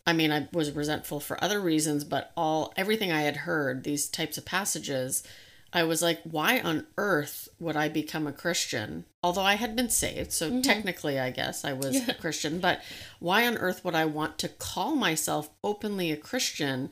I 0.07 0.13
mean, 0.13 0.31
I 0.31 0.47
was 0.51 0.71
resentful 0.71 1.19
for 1.19 1.41
other 1.43 1.59
reasons, 1.59 2.05
but 2.05 2.31
all, 2.35 2.73
everything 2.75 3.11
I 3.11 3.21
had 3.21 3.37
heard, 3.37 3.83
these 3.83 4.07
types 4.07 4.39
of 4.39 4.45
passages, 4.45 5.21
I 5.73 5.83
was 5.83 6.01
like, 6.01 6.19
why 6.23 6.59
on 6.59 6.85
earth 6.97 7.47
would 7.59 7.77
I 7.77 7.87
become 7.87 8.27
a 8.27 8.33
Christian? 8.33 9.05
Although 9.23 9.43
I 9.43 9.55
had 9.55 9.75
been 9.75 9.89
saved, 9.89 10.33
so 10.33 10.49
mm-hmm. 10.49 10.61
technically, 10.61 11.19
I 11.19 11.29
guess 11.29 11.63
I 11.63 11.73
was 11.73 11.95
Yeah. 11.95 12.11
a 12.11 12.13
Christian, 12.13 12.59
but 12.59 12.81
why 13.19 13.47
on 13.47 13.57
earth 13.57 13.85
would 13.85 13.95
I 13.95 14.05
want 14.05 14.37
to 14.39 14.49
call 14.49 14.95
myself 14.95 15.49
openly 15.63 16.11
a 16.11 16.17
Christian 16.17 16.89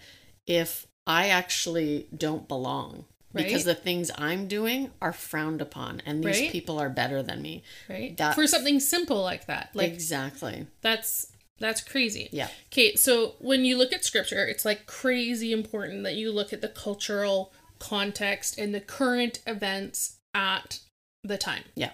if 0.48 0.88
I 1.06 1.28
actually 1.30 2.08
don't 2.16 2.48
belong? 2.48 3.06
Because 3.32 3.64
the 3.64 3.76
things 3.76 4.10
I'm 4.18 4.48
doing 4.48 4.90
are 5.02 5.14
frowned 5.14 5.62
upon, 5.62 6.02
and 6.04 6.24
these 6.24 6.40
Right. 6.40 6.52
people 6.52 6.80
are 6.80 6.90
better 6.90 7.22
than 7.22 7.44
me. 7.44 7.62
Right? 7.88 8.18
That- 8.18 8.34
For 8.34 8.48
something 8.48 8.80
simple 8.80 9.22
like 9.22 9.46
that. 9.46 9.70
Like 9.76 9.92
exactly. 9.92 10.66
that's 10.82 11.28
that's 11.60 11.82
crazy. 11.82 12.30
Yeah. 12.32 12.48
Okay, 12.72 12.96
so 12.96 13.36
when 13.40 13.66
you 13.66 13.78
look 13.78 13.92
at 13.94 14.06
scripture, 14.06 14.48
it's 14.48 14.64
like 14.66 14.86
crazy 14.88 15.52
important 15.52 16.04
that 16.04 16.16
you 16.16 16.32
look 16.32 16.54
at 16.54 16.62
the 16.62 16.70
cultural 16.70 17.52
context 17.80 18.58
and 18.58 18.74
the 18.74 18.80
current 18.82 19.40
events 19.48 20.18
at 20.34 20.80
the 21.24 21.38
time 21.38 21.64
Yeah. 21.76 21.92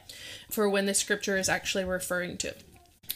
for 0.49 0.69
when 0.69 0.85
the 0.85 0.93
scripture 0.93 1.37
is 1.37 1.49
actually 1.49 1.83
referring 1.85 2.37
to. 2.37 2.53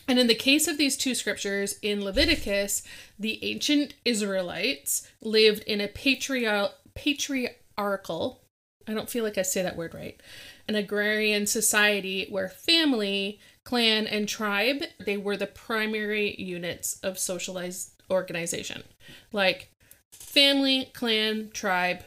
And 0.08 0.18
in 0.18 0.28
the 0.28 0.36
case 0.36 0.68
of 0.68 0.78
these 0.78 0.98
two 0.98 1.14
scriptures 1.14 1.78
in 1.82 2.04
Leviticus, 2.04 2.82
the 3.18 3.44
ancient 3.44 3.94
Israelites 4.06 5.08
lived 5.22 5.64
in 5.64 5.82
a 5.82 5.88
patriarchal 5.88 6.74
patriarchal 6.96 8.42
I 8.88 8.94
don't 8.94 9.10
feel 9.10 9.24
like 9.24 9.38
I 9.38 9.44
say 9.44 9.62
that 9.62 9.78
word 9.78 9.94
right. 9.94 10.20
An 10.68 10.74
agrarian 10.74 11.46
society 11.46 12.26
where 12.30 12.50
family, 12.50 13.40
clan, 13.64 14.08
and 14.08 14.28
tribe, 14.28 14.82
they 15.00 15.16
were 15.16 15.38
the 15.38 15.46
primary 15.46 16.36
units 16.42 17.00
of 17.04 17.20
socialized 17.20 17.92
organization. 18.10 18.84
Like 19.32 19.70
family, 20.12 20.90
clan, 20.96 21.52
tribe, 21.54 22.04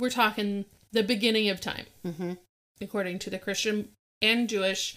we're 0.00 0.10
talking 0.10 0.64
the 0.92 1.02
beginning 1.02 1.48
of 1.48 1.60
time, 1.60 1.86
hmm 2.04 2.32
according 2.82 3.18
to 3.18 3.28
the 3.28 3.38
Christian 3.38 3.90
and 4.22 4.48
Jewish 4.48 4.96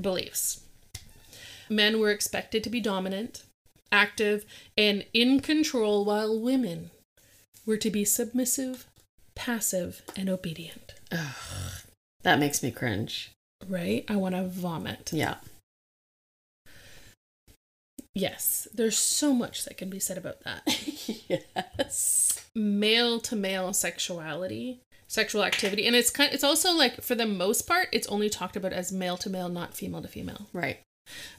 beliefs. 0.00 0.62
Men 1.68 2.00
were 2.00 2.10
expected 2.10 2.64
to 2.64 2.70
be 2.70 2.80
dominant, 2.80 3.44
active, 3.92 4.44
and 4.76 5.04
in 5.14 5.38
control, 5.38 6.04
while 6.04 6.36
women 6.38 6.90
were 7.64 7.76
to 7.76 7.88
be 7.88 8.04
submissive, 8.04 8.86
passive, 9.36 10.02
and 10.16 10.28
obedient. 10.28 10.94
That 12.22 12.40
makes 12.40 12.62
me 12.64 12.72
cringe. 12.72 13.30
Right? 13.68 14.04
I 14.08 14.16
want 14.16 14.34
to 14.34 14.42
vomit. 14.48 15.10
Yeah. 15.12 15.36
Yes, 18.14 18.66
there's 18.74 18.98
so 18.98 19.32
much 19.32 19.64
that 19.64 19.76
can 19.76 19.88
be 19.88 20.00
said 20.00 20.18
about 20.18 20.42
that. 20.44 20.62
yes. 21.28 22.44
Male 22.54 23.20
to 23.20 23.36
male 23.36 23.72
sexuality, 23.72 24.80
sexual 25.06 25.44
activity, 25.44 25.86
and 25.86 25.94
it's 25.94 26.10
kind 26.10 26.32
it's 26.32 26.42
also 26.44 26.72
like 26.72 27.02
for 27.02 27.14
the 27.14 27.26
most 27.26 27.68
part 27.68 27.88
it's 27.92 28.08
only 28.08 28.28
talked 28.28 28.56
about 28.56 28.72
as 28.72 28.90
male 28.92 29.16
to 29.18 29.30
male, 29.30 29.48
not 29.48 29.74
female 29.74 30.02
to 30.02 30.08
female. 30.08 30.48
Right. 30.52 30.78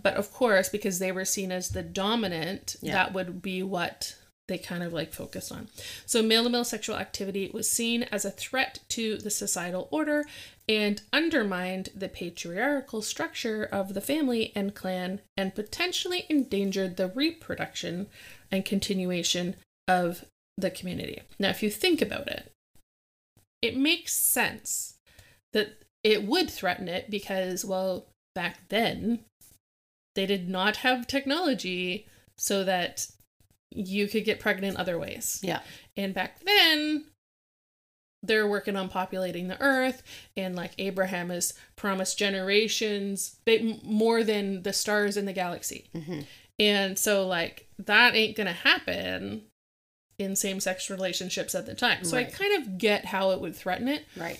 But 0.01 0.15
of 0.15 0.31
course, 0.33 0.69
because 0.69 0.99
they 0.99 1.11
were 1.11 1.25
seen 1.25 1.51
as 1.51 1.69
the 1.69 1.83
dominant, 1.83 2.75
Yeah. 2.81 2.93
that 2.93 3.13
would 3.13 3.41
be 3.41 3.63
what 3.63 4.15
they 4.51 4.57
kind 4.57 4.83
of 4.83 4.93
like 4.93 5.13
focused 5.13 5.51
on. 5.51 5.69
So, 6.05 6.21
male 6.21 6.43
to 6.43 6.49
male 6.49 6.63
sexual 6.63 6.97
activity 6.97 7.49
was 7.53 7.69
seen 7.69 8.03
as 8.03 8.25
a 8.25 8.31
threat 8.31 8.79
to 8.89 9.17
the 9.17 9.31
societal 9.31 9.87
order 9.91 10.25
and 10.67 11.01
undermined 11.13 11.89
the 11.95 12.09
patriarchal 12.09 13.01
structure 13.01 13.63
of 13.63 13.93
the 13.93 14.01
family 14.01 14.51
and 14.55 14.75
clan 14.75 15.21
and 15.37 15.55
potentially 15.55 16.25
endangered 16.29 16.97
the 16.97 17.07
reproduction 17.07 18.07
and 18.51 18.65
continuation 18.65 19.55
of 19.87 20.25
the 20.57 20.69
community. 20.69 21.21
Now, 21.39 21.49
if 21.49 21.63
you 21.63 21.69
think 21.69 22.01
about 22.01 22.27
it, 22.27 22.51
it 23.61 23.77
makes 23.77 24.13
sense 24.13 24.97
that 25.53 25.83
it 26.03 26.25
would 26.25 26.49
threaten 26.49 26.87
it 26.87 27.09
because, 27.09 27.63
well, 27.63 28.07
back 28.35 28.67
then, 28.69 29.19
they 30.15 30.25
did 30.25 30.49
not 30.49 30.77
have 30.77 31.07
technology 31.07 32.07
so 32.37 32.63
that 32.63 33.07
you 33.71 34.07
could 34.07 34.25
get 34.25 34.39
pregnant 34.39 34.77
other 34.77 34.99
ways. 34.99 35.39
Yeah. 35.43 35.61
And 35.97 36.13
back 36.13 36.39
then, 36.43 37.05
they're 38.23 38.47
working 38.47 38.75
on 38.75 38.89
populating 38.89 39.47
the 39.47 39.59
earth, 39.61 40.03
and 40.37 40.55
like 40.55 40.73
Abraham 40.77 41.29
has 41.29 41.53
promised 41.75 42.19
generations, 42.19 43.37
big, 43.45 43.83
more 43.83 44.23
than 44.23 44.61
the 44.63 44.73
stars 44.73 45.17
in 45.17 45.25
the 45.25 45.33
galaxy. 45.33 45.89
Mhm. 45.95 46.25
And 46.59 46.99
so, 46.99 47.25
like, 47.25 47.67
that 47.79 48.15
ain't 48.15 48.37
gonna 48.37 48.53
happen 48.53 49.43
in 50.19 50.35
same 50.35 50.59
sex 50.59 50.89
relationships 50.89 51.55
at 51.55 51.65
the 51.65 51.73
time. 51.73 52.03
So, 52.03 52.15
I 52.17 52.25
kind 52.25 52.61
of 52.61 52.77
get 52.77 53.05
how 53.05 53.31
it 53.31 53.41
would 53.41 53.55
threaten 53.55 53.87
it 53.87 54.05
Right. 54.15 54.39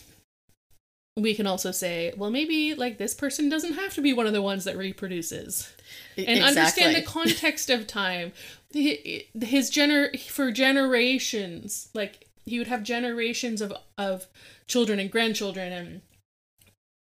We 1.18 1.36
can 1.36 1.46
also 1.46 1.72
say, 1.72 2.14
well, 2.16 2.30
maybe 2.30 2.74
like 2.74 2.98
this 2.98 3.14
person 3.14 3.50
doesn't 3.50 3.74
have 3.74 3.94
to 3.96 4.02
be 4.02 4.14
one 4.14 4.28
of 4.28 4.34
the 4.34 4.42
ones 4.42 4.64
that 4.64 4.78
reproduces, 4.78 5.72
and 6.18 6.44
understand 6.44 6.96
the 6.96 7.02
context 7.06 7.70
of 7.70 7.86
time. 7.88 8.32
His 8.74 9.70
gener 9.70 10.18
for 10.30 10.52
generations, 10.52 11.90
like 11.94 12.28
he 12.46 12.58
would 12.58 12.68
have 12.68 12.84
generations 12.84 13.62
of 13.62 13.74
of 13.98 14.28
children 14.68 15.00
and 15.00 15.12
grandchildren, 15.12 15.74
and 15.74 16.02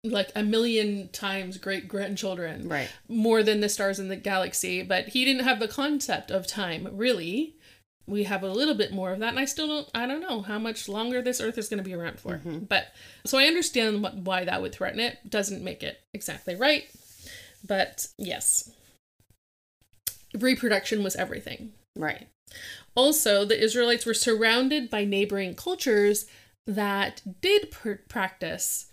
like 0.05 0.33
a 0.35 0.43
million 0.43 1.09
times 1.11 1.57
great 1.59 1.87
grandchildren, 1.87 2.69
Right. 2.69 2.91
more 3.09 3.45
than 3.45 3.61
the 3.61 3.69
stars 3.69 4.01
in 4.01 4.09
the 4.09 4.17
galaxy. 4.17 4.83
But 4.83 5.09
he 5.09 5.25
didn't 5.25 5.45
have 5.45 5.61
the 5.61 5.69
concept 5.69 6.33
of 6.33 6.47
time 6.49 6.89
really. 6.93 7.55
We 8.07 8.25
have 8.25 8.43
a 8.43 8.51
little 8.51 8.75
bit 8.75 8.93
more 8.93 9.13
of 9.13 9.21
that, 9.21 9.31
and 9.31 9.39
I 9.39 9.45
still 9.45 9.69
don't. 9.69 9.89
I 9.95 10.07
don't 10.07 10.21
know 10.21 10.43
how 10.43 10.59
much 10.59 10.89
longer 10.89 11.23
this 11.23 11.41
Earth 11.41 11.59
is 11.59 11.69
going 11.69 11.79
to 11.79 11.85
be 11.85 11.95
around 11.95 12.19
for. 12.19 12.33
Mm-hmm. 12.33 12.61
But 12.61 12.89
so 13.25 13.39
I 13.39 13.45
understand 13.45 14.03
what, 14.03 14.17
why 14.17 14.45
that 14.45 14.61
would 14.61 14.75
threaten 14.75 15.01
it. 15.01 15.19
Doesn't 15.29 15.63
make 15.63 15.83
it 15.83 16.01
exactly 16.13 16.57
right, 16.57 16.85
but 17.67 18.09
yes, 18.19 18.71
reproduction 20.39 21.03
was 21.03 21.17
everything. 21.17 21.73
Right. 21.97 22.29
Also, 22.95 23.45
the 23.45 23.63
Israelites 23.63 24.05
were 24.05 24.15
surrounded 24.15 24.91
by 24.91 25.05
neighboring 25.05 25.55
cultures 25.55 26.27
that 26.67 27.23
did 27.41 27.71
pr- 27.71 27.93
practice 28.09 28.87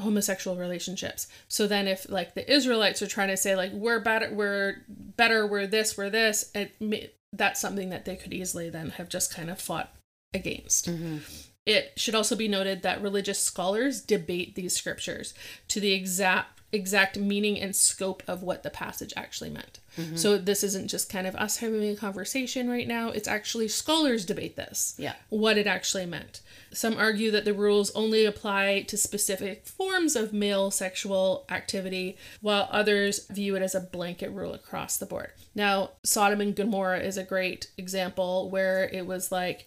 homosexual 0.00 0.56
relationships. 0.56 1.28
So 1.48 1.66
then 1.66 1.86
if 1.86 2.08
like 2.10 2.34
the 2.34 2.50
Israelites 2.52 3.00
are 3.00 3.06
trying 3.06 3.28
to 3.28 3.36
say 3.36 3.54
like 3.54 3.72
we're 3.72 4.00
better 4.00 4.32
we're 4.32 4.84
better 4.88 5.46
we're 5.46 5.66
this 5.66 5.96
we're 5.96 6.10
this 6.10 6.50
it, 6.54 6.74
that's 7.36 7.60
something 7.60 7.90
that 7.90 8.04
they 8.04 8.16
could 8.16 8.32
easily 8.32 8.70
then 8.70 8.90
have 8.90 9.08
just 9.08 9.32
kind 9.34 9.50
of 9.50 9.60
fought 9.60 9.94
against. 10.32 10.88
Mhm. 10.88 11.20
It 11.66 11.92
should 11.96 12.14
also 12.14 12.36
be 12.36 12.48
noted 12.48 12.82
that 12.82 13.00
religious 13.00 13.40
scholars 13.40 14.00
debate 14.00 14.54
these 14.54 14.76
scriptures 14.76 15.32
to 15.68 15.80
the 15.80 15.92
exact 15.92 16.60
exact 16.74 17.18
meaning 17.18 17.58
and 17.60 17.74
scope 17.74 18.22
of 18.26 18.42
what 18.42 18.62
the 18.62 18.70
passage 18.70 19.12
actually 19.16 19.50
meant. 19.50 19.80
Mm-hmm. 19.96 20.16
So 20.16 20.38
this 20.38 20.64
isn't 20.64 20.88
just 20.88 21.08
kind 21.08 21.26
of 21.26 21.36
us 21.36 21.58
having 21.58 21.82
a 21.84 21.96
conversation 21.96 22.68
right 22.68 22.88
now. 22.88 23.10
It's 23.10 23.28
actually 23.28 23.68
scholars 23.68 24.24
debate 24.24 24.56
this. 24.56 24.94
Yeah. 24.98 25.14
What 25.28 25.56
it 25.56 25.66
actually 25.66 26.06
meant. 26.06 26.40
Some 26.72 26.96
argue 26.98 27.30
that 27.30 27.44
the 27.44 27.54
rules 27.54 27.94
only 27.94 28.24
apply 28.24 28.84
to 28.88 28.96
specific 28.96 29.66
forms 29.66 30.16
of 30.16 30.32
male 30.32 30.70
sexual 30.70 31.44
activity, 31.48 32.16
while 32.40 32.68
others 32.72 33.26
view 33.28 33.54
it 33.54 33.62
as 33.62 33.74
a 33.74 33.80
blanket 33.80 34.30
rule 34.30 34.52
across 34.52 34.96
the 34.96 35.06
board. 35.06 35.30
Now, 35.54 35.90
Sodom 36.02 36.40
and 36.40 36.56
Gomorrah 36.56 37.00
is 37.00 37.16
a 37.16 37.22
great 37.22 37.70
example 37.78 38.50
where 38.50 38.88
it 38.88 39.06
was 39.06 39.30
like 39.30 39.66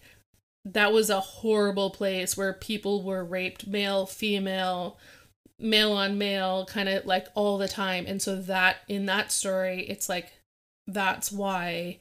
that 0.64 0.92
was 0.92 1.08
a 1.08 1.20
horrible 1.20 1.90
place 1.90 2.36
where 2.36 2.52
people 2.52 3.02
were 3.02 3.24
raped, 3.24 3.66
male, 3.66 4.04
female, 4.04 4.98
male 5.58 5.92
on 5.92 6.18
male 6.18 6.66
kind 6.66 6.88
of 6.88 7.04
like 7.04 7.26
all 7.34 7.58
the 7.58 7.68
time. 7.68 8.04
And 8.06 8.22
so 8.22 8.36
that 8.36 8.78
in 8.88 9.06
that 9.06 9.32
story 9.32 9.86
it's 9.88 10.08
like 10.08 10.32
that's 10.86 11.32
why 11.32 11.98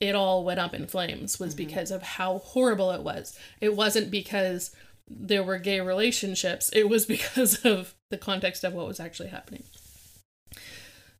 it 0.00 0.14
all 0.14 0.44
went 0.44 0.60
up 0.60 0.74
in 0.74 0.86
flames 0.86 1.38
was 1.38 1.54
mm-hmm. 1.54 1.66
because 1.66 1.90
of 1.90 2.02
how 2.02 2.38
horrible 2.38 2.90
it 2.92 3.02
was. 3.02 3.38
It 3.60 3.76
wasn't 3.76 4.10
because 4.10 4.74
there 5.10 5.42
were 5.42 5.58
gay 5.58 5.80
relationships 5.80 6.70
it 6.72 6.88
was 6.88 7.06
because 7.06 7.64
of 7.64 7.94
the 8.10 8.18
context 8.18 8.64
of 8.64 8.72
what 8.72 8.86
was 8.86 9.00
actually 9.00 9.28
happening. 9.28 9.64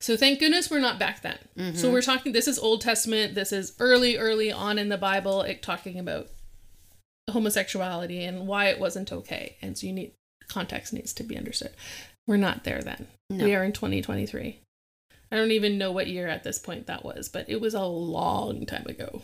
So 0.01 0.17
thank 0.17 0.39
goodness 0.39 0.71
we're 0.71 0.79
not 0.79 0.99
back 0.99 1.23
then. 1.23 1.39
So 1.57 1.63
mm-hmm. 1.63 1.93
we're 1.93 2.03
talking 2.03 2.33
this 2.33 2.49
is 2.49 2.59
old 2.59 2.81
testament 2.81 3.35
this 3.35 3.53
is 3.53 3.75
early 3.79 4.17
early 4.17 4.53
on 4.53 4.79
in 4.79 4.89
the 4.89 4.97
bible 4.97 5.43
it 5.43 5.63
talking 5.63 5.99
about 5.99 6.29
homosexuality 7.31 8.25
and 8.25 8.47
why 8.47 8.67
it 8.67 8.79
wasn't 8.79 9.13
okay. 9.13 9.57
And 9.61 9.77
so 9.77 9.87
you 9.87 9.93
need 9.93 10.13
context 10.49 10.93
needs 10.93 11.13
to 11.13 11.23
be 11.23 11.37
understood 11.37 11.71
we're 12.27 12.37
not 12.37 12.65
there 12.65 12.83
then 12.83 13.07
No. 13.31 13.45
we 13.45 13.55
are 13.55 13.65
in 13.65 13.73
2023 13.73 14.59
i 15.31 15.37
don't 15.37 15.51
even 15.51 15.79
know 15.79 15.93
what 15.93 16.07
year 16.07 16.27
at 16.29 16.45
this 16.45 16.59
point 16.59 16.87
that 16.87 17.05
was 17.05 17.29
but 17.29 17.49
it 17.49 17.61
was 17.61 17.75
a 17.75 17.85
long 17.85 18.67
time 18.67 18.87
ago 18.87 19.23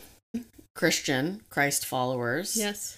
Christian, 0.75 1.41
Christ 1.49 1.85
followers. 1.85 2.57
yes 2.57 2.97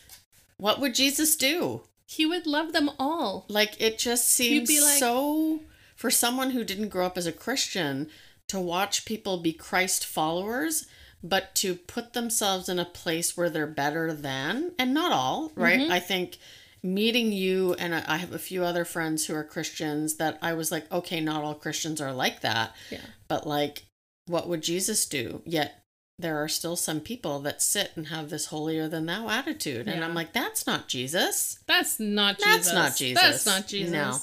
What 0.58 0.80
would 0.80 0.96
Jesus 0.96 1.36
do? 1.36 1.82
he 2.08 2.26
would 2.26 2.48
love 2.48 2.74
them 2.74 2.90
all 2.98 3.46
Like 3.50 3.80
it 3.80 3.98
just 4.00 4.28
seems 4.30 4.70
like- 4.70 4.98
so 5.00 5.60
for 5.96 6.10
someone 6.10 6.52
who 6.52 6.64
didn't 6.64 6.90
grow 6.90 7.06
up 7.06 7.18
as 7.18 7.28
a 7.28 7.32
Christian 7.32 8.10
to 8.48 8.60
watch 8.60 9.04
people 9.06 9.38
be 9.38 9.52
Christ 9.52 10.06
followers, 10.06 10.86
but 11.22 11.54
to 11.56 11.76
put 11.76 12.14
themselves 12.14 12.70
in 12.70 12.80
a 12.80 12.86
place 12.86 13.36
where 13.36 13.50
they're 13.50 13.68
better 13.68 14.14
than, 14.14 14.72
and 14.80 14.94
not 14.94 15.12
all, 15.12 15.52
right? 15.56 15.80
Mm-hmm. 15.82 15.92
I 15.92 16.00
think 16.00 16.38
meeting 16.84 17.32
you 17.32 17.74
and 17.76 17.94
I 17.96 18.18
have 18.18 18.34
a 18.34 18.40
few 18.40 18.64
other 18.64 18.86
friends 18.86 19.26
who 19.26 19.36
are 19.36 19.44
Christians 19.44 20.16
that 20.16 20.38
I 20.42 20.54
was 20.54 20.72
like, 20.72 20.92
okay, 20.92 21.20
not 21.20 21.44
all 21.44 21.56
Christians 21.56 22.00
are 22.02 22.14
like 22.14 22.42
that, 22.42 22.76
yeah 22.90 23.00
but 23.28 23.46
like, 23.46 23.84
what 24.28 24.48
would 24.48 24.62
Jesus 24.62 25.06
do? 25.06 25.42
Yet 25.46 25.84
there 26.20 26.42
are 26.42 26.48
still 26.48 26.76
some 26.76 27.00
people 27.00 27.40
that 27.42 27.62
sit 27.62 27.92
and 27.96 28.08
have 28.08 28.30
this 28.30 28.48
holier 28.48 28.88
than 28.88 29.06
thou 29.06 29.30
attitude, 29.30 29.88
and 29.88 30.00
Yeah. 30.00 30.06
I'm 30.06 30.16
like, 30.16 30.34
that's 30.34 30.66
not 30.66 30.88
Jesus. 30.88 31.60
That's 31.68 32.00
not 32.00 32.38
Jesus. 32.38 32.56
That's 32.56 32.74
not 32.74 32.96
Jesus. 32.96 33.22
That's 33.22 33.46
not 33.46 33.68
Jesus. 33.68 33.92
No. 33.92 34.18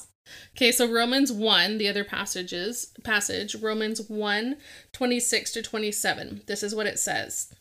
Okay, 0.56 0.73
so 0.73 0.90
Romans 0.90 1.30
1, 1.30 1.78
the 1.78 1.88
other 1.88 2.02
passages, 2.02 2.92
passage, 3.04 3.54
Romans 3.56 4.00
1, 4.08 4.56
26 4.92 5.52
to 5.52 5.62
27. 5.62 6.42
This 6.46 6.62
is 6.62 6.75
what 6.75 6.87
it 6.87 6.99
says. 6.99 7.52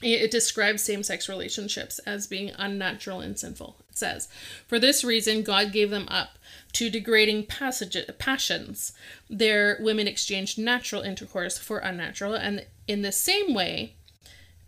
It 0.00 0.30
describes 0.30 0.82
same 0.82 1.02
sex 1.02 1.28
relationships 1.28 1.98
as 2.00 2.26
being 2.26 2.52
unnatural 2.56 3.20
and 3.20 3.38
sinful. 3.38 3.76
It 3.90 3.98
says, 3.98 4.28
For 4.66 4.78
this 4.78 5.02
reason, 5.02 5.42
God 5.42 5.72
gave 5.72 5.90
them 5.90 6.06
up 6.08 6.38
to 6.74 6.88
degrading 6.88 7.46
passage, 7.46 7.96
passions. 8.18 8.92
Their 9.28 9.76
women 9.80 10.06
exchanged 10.06 10.58
natural 10.58 11.02
intercourse 11.02 11.58
for 11.58 11.78
unnatural, 11.78 12.34
and 12.34 12.66
in 12.86 13.02
the 13.02 13.12
same 13.12 13.54
way, 13.54 13.96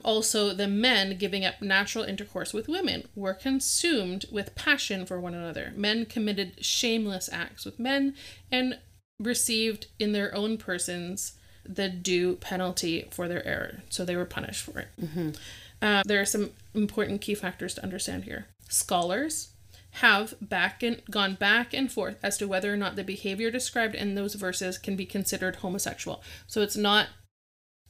also, 0.02 0.54
the 0.54 0.66
men 0.66 1.18
giving 1.18 1.44
up 1.44 1.60
natural 1.60 2.04
intercourse 2.04 2.54
with 2.54 2.68
women 2.68 3.08
were 3.14 3.34
consumed 3.34 4.24
with 4.32 4.54
passion 4.54 5.04
for 5.04 5.20
one 5.20 5.34
another. 5.34 5.72
Men 5.76 6.06
committed 6.06 6.64
shameless 6.64 7.28
acts 7.30 7.64
with 7.64 7.78
men 7.78 8.14
and 8.50 8.78
received 9.18 9.88
in 9.98 10.12
their 10.12 10.34
own 10.34 10.56
persons 10.56 11.34
the 11.64 11.88
due 11.88 12.36
penalty 12.36 13.06
for 13.10 13.28
their 13.28 13.46
error. 13.46 13.82
So 13.90 14.04
they 14.04 14.16
were 14.16 14.24
punished 14.24 14.62
for 14.64 14.80
it. 14.80 15.36
Uh, 15.82 16.02
there 16.04 16.20
are 16.20 16.26
some 16.26 16.50
important 16.74 17.20
key 17.20 17.34
factors 17.34 17.74
to 17.74 17.82
understand 17.82 18.24
here. 18.24 18.46
Scholars 18.68 19.48
have 19.94 20.34
back 20.40 20.82
and 20.82 21.02
gone 21.10 21.34
back 21.34 21.72
and 21.74 21.90
forth 21.90 22.16
as 22.22 22.38
to 22.38 22.46
whether 22.46 22.72
or 22.72 22.76
not 22.76 22.94
the 22.96 23.02
behavior 23.04 23.50
described 23.50 23.94
in 23.94 24.14
those 24.14 24.34
verses 24.34 24.78
can 24.78 24.94
be 24.94 25.04
considered 25.06 25.56
homosexual. 25.56 26.22
So 26.46 26.60
it's 26.62 26.76
not 26.76 27.08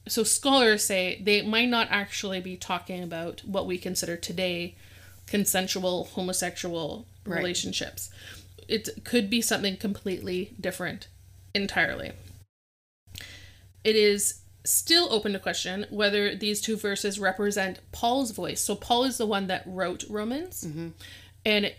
so 0.07 0.23
scholars 0.23 0.83
say 0.83 1.21
they 1.23 1.43
might 1.43 1.69
not 1.69 1.87
actually 1.91 2.41
be 2.41 2.57
talking 2.57 3.03
about 3.03 3.41
what 3.45 3.67
we 3.67 3.77
consider 3.77 4.17
today 4.17 4.73
consensual 5.27 6.05
homosexual 6.05 7.05
Right. 7.23 7.37
relationships. 7.37 8.09
It 8.67 8.89
could 9.03 9.29
be 9.29 9.41
something 9.43 9.77
completely 9.77 10.53
different 10.59 11.07
entirely. 11.53 12.13
It 13.83 13.95
is 13.95 14.41
still 14.63 15.07
open 15.11 15.33
to 15.33 15.39
question 15.39 15.85
whether 15.89 16.35
these 16.35 16.61
two 16.61 16.77
verses 16.77 17.19
represent 17.19 17.79
Paul's 17.91 18.31
voice. 18.31 18.61
So 18.61 18.75
Paul 18.75 19.05
is 19.05 19.17
the 19.17 19.25
one 19.25 19.47
that 19.47 19.63
wrote 19.65 20.03
Romans. 20.09 20.63
Mm-hmm. 20.63 20.89
And 21.45 21.73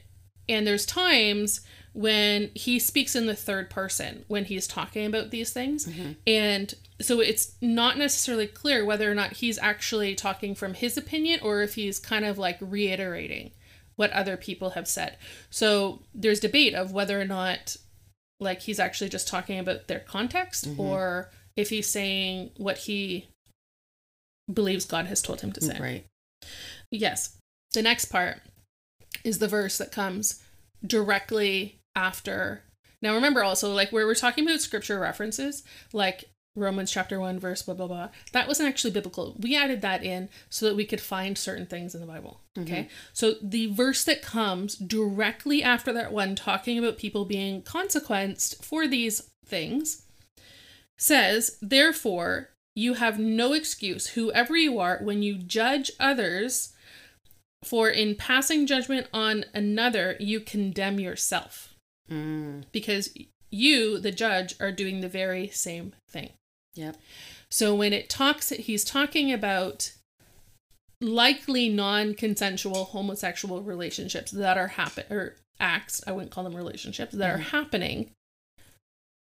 and 0.48 0.66
there's 0.66 0.84
times 0.84 1.60
when 1.92 2.50
he 2.54 2.78
speaks 2.78 3.14
in 3.14 3.26
the 3.26 3.36
third 3.36 3.70
person 3.70 4.24
when 4.26 4.46
he's 4.46 4.66
talking 4.66 5.06
about 5.06 5.30
these 5.30 5.52
things. 5.52 5.86
Mm-hmm. 5.86 6.12
And 6.26 6.74
so 7.00 7.20
it's 7.20 7.52
not 7.60 7.98
necessarily 7.98 8.46
clear 8.46 8.84
whether 8.84 9.10
or 9.10 9.14
not 9.14 9.34
he's 9.34 9.58
actually 9.58 10.14
talking 10.14 10.54
from 10.54 10.74
his 10.74 10.96
opinion 10.96 11.40
or 11.42 11.62
if 11.62 11.74
he's 11.74 11.98
kind 11.98 12.24
of 12.24 12.38
like 12.38 12.58
reiterating 12.60 13.52
what 13.96 14.10
other 14.12 14.36
people 14.36 14.70
have 14.70 14.88
said. 14.88 15.16
So 15.50 16.02
there's 16.14 16.40
debate 16.40 16.74
of 16.74 16.92
whether 16.92 17.20
or 17.20 17.26
not 17.26 17.76
like 18.40 18.62
he's 18.62 18.80
actually 18.80 19.10
just 19.10 19.28
talking 19.28 19.58
about 19.58 19.86
their 19.86 20.00
context 20.00 20.68
mm-hmm. 20.68 20.80
or 20.80 21.30
if 21.56 21.70
he's 21.70 21.88
saying 21.88 22.50
what 22.56 22.78
he 22.78 23.28
believes 24.52 24.84
God 24.84 25.06
has 25.06 25.22
told 25.22 25.40
him 25.40 25.52
to 25.52 25.60
say. 25.60 25.78
Right. 25.80 26.06
Yes. 26.90 27.36
The 27.74 27.82
next 27.82 28.06
part 28.06 28.40
is 29.24 29.38
the 29.38 29.48
verse 29.48 29.78
that 29.78 29.92
comes 29.92 30.42
directly 30.84 31.78
after. 31.94 32.62
Now, 33.00 33.14
remember 33.14 33.42
also, 33.42 33.72
like 33.72 33.92
where 33.92 34.06
we're 34.06 34.14
talking 34.14 34.44
about 34.46 34.60
scripture 34.60 34.98
references, 34.98 35.62
like 35.92 36.24
Romans 36.54 36.92
chapter 36.92 37.18
1, 37.18 37.38
verse 37.38 37.62
blah, 37.62 37.74
blah, 37.74 37.86
blah, 37.86 38.08
that 38.32 38.46
wasn't 38.46 38.68
actually 38.68 38.90
biblical. 38.90 39.36
We 39.40 39.56
added 39.56 39.80
that 39.82 40.04
in 40.04 40.28
so 40.50 40.66
that 40.66 40.76
we 40.76 40.84
could 40.84 41.00
find 41.00 41.38
certain 41.38 41.66
things 41.66 41.94
in 41.94 42.00
the 42.00 42.06
Bible. 42.06 42.40
Mm-hmm. 42.56 42.72
Okay. 42.72 42.88
So 43.12 43.34
the 43.42 43.72
verse 43.72 44.04
that 44.04 44.22
comes 44.22 44.74
directly 44.76 45.62
after 45.62 45.92
that 45.94 46.12
one, 46.12 46.34
talking 46.34 46.78
about 46.78 46.98
people 46.98 47.24
being 47.24 47.62
consequenced 47.62 48.62
for 48.62 48.86
these 48.86 49.30
things, 49.46 50.02
says, 51.02 51.58
Therefore, 51.60 52.50
you 52.74 52.94
have 52.94 53.18
no 53.18 53.52
excuse, 53.52 54.08
whoever 54.08 54.56
you 54.56 54.78
are, 54.78 54.98
when 55.02 55.22
you 55.22 55.36
judge 55.36 55.90
others, 56.00 56.72
for 57.64 57.88
in 57.88 58.14
passing 58.14 58.66
judgment 58.66 59.06
on 59.12 59.44
another, 59.52 60.16
you 60.18 60.40
condemn 60.40 60.98
yourself. 60.98 61.74
Mm, 62.10 62.64
Because 62.72 63.14
you, 63.50 63.98
the 63.98 64.10
judge, 64.12 64.54
are 64.60 64.72
doing 64.72 65.00
the 65.00 65.08
very 65.08 65.48
same 65.48 65.92
thing. 66.08 66.30
yep. 66.74 66.96
So 67.50 67.74
when 67.74 67.92
it 67.92 68.08
talks, 68.08 68.48
he's 68.48 68.82
talking 68.84 69.30
about 69.30 69.92
likely 71.02 71.68
non-consensual 71.68 72.84
homosexual 72.86 73.60
relationships 73.62 74.30
that 74.30 74.56
are 74.56 74.68
happen 74.68 75.04
or 75.10 75.36
acts. 75.60 76.02
I 76.06 76.12
wouldn't 76.12 76.30
call 76.30 76.44
them 76.44 76.56
relationships 76.56 77.12
that 77.12 77.28
are 77.30 77.38
happening. 77.38 78.10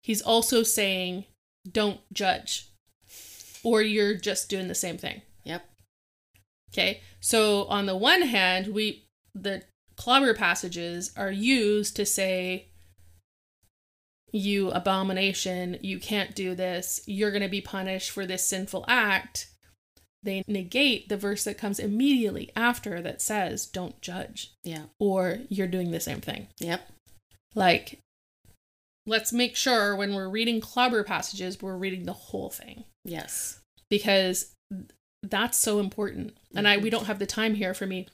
He's 0.03 0.21
also 0.21 0.61
saying, 0.61 1.25
don't 1.69 1.99
judge, 2.13 2.67
or 3.63 3.81
you're 3.81 4.15
just 4.15 4.49
doing 4.49 4.67
the 4.67 4.75
same 4.75 4.97
thing. 4.97 5.21
Yep. 5.43 5.65
Okay. 6.73 7.01
So 7.19 7.65
on 7.65 7.85
the 7.85 7.97
one 7.97 8.21
hand, 8.23 8.67
we 8.73 9.05
the 9.33 9.63
clobber 9.95 10.33
passages 10.33 11.11
are 11.17 11.31
used 11.31 11.95
to 11.97 12.05
say 12.05 12.67
you 14.31 14.69
abomination, 14.71 15.77
you 15.81 15.99
can't 15.99 16.35
do 16.35 16.53
this, 16.55 17.01
you're 17.07 17.31
going 17.31 17.41
to 17.41 17.49
be 17.49 17.61
punished 17.61 18.11
for 18.11 18.25
this 18.25 18.45
sinful 18.45 18.85
act. 18.87 19.47
They 20.21 20.43
negate 20.47 21.09
the 21.09 21.17
verse 21.17 21.43
that 21.45 21.57
comes 21.57 21.79
immediately 21.79 22.51
after 22.55 23.01
that 23.01 23.21
says 23.21 23.65
don't 23.65 23.99
judge 24.01 24.51
Yeah. 24.63 24.83
or 24.99 25.39
you're 25.49 25.67
doing 25.67 25.91
the 25.91 25.99
same 25.99 26.21
thing. 26.21 26.47
Yep. 26.59 26.81
Like 27.55 27.99
let's 29.09 29.33
make 29.33 29.55
sure 29.55 29.95
when 29.95 30.13
we're 30.13 30.29
reading 30.29 30.61
clobber 30.61 31.03
passages 31.03 31.61
we're 31.61 31.75
reading 31.75 32.03
the 32.03 32.13
whole 32.13 32.49
thing 32.49 32.83
Yes. 33.03 33.59
because 33.89 34.53
that's 35.23 35.57
so 35.57 35.79
important. 35.79 36.37
And 36.55 36.67
I 36.67 36.77
we 36.77 36.89
mhm. 36.89 36.91
don't 36.91 37.05
have 37.07 37.19
the 37.19 37.25
time 37.25 37.55
here 37.55 37.73
for 37.73 37.85
me 37.85 38.07